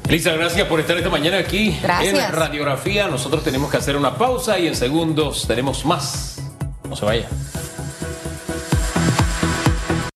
Lisa, 0.10 0.34
gracias 0.34 0.68
por 0.68 0.80
estar 0.80 0.96
esta 0.98 1.10
mañana 1.10 1.40
aquí 1.40 1.76
Gracias. 1.82 2.30
en 2.30 2.36
Radiografía. 2.36 3.08
Nosotros 3.08 3.44
tenemos 3.44 3.72
que 3.72 3.78
hacer 3.78 3.96
una 3.96 4.16
pausa 4.16 4.60
y 4.60 4.68
en 4.68 4.76
segundos 4.76 5.48
tenemos 5.48 5.84
más. 5.84 6.44
No 6.88 6.96
se 6.96 7.06
vaya. 7.06 7.28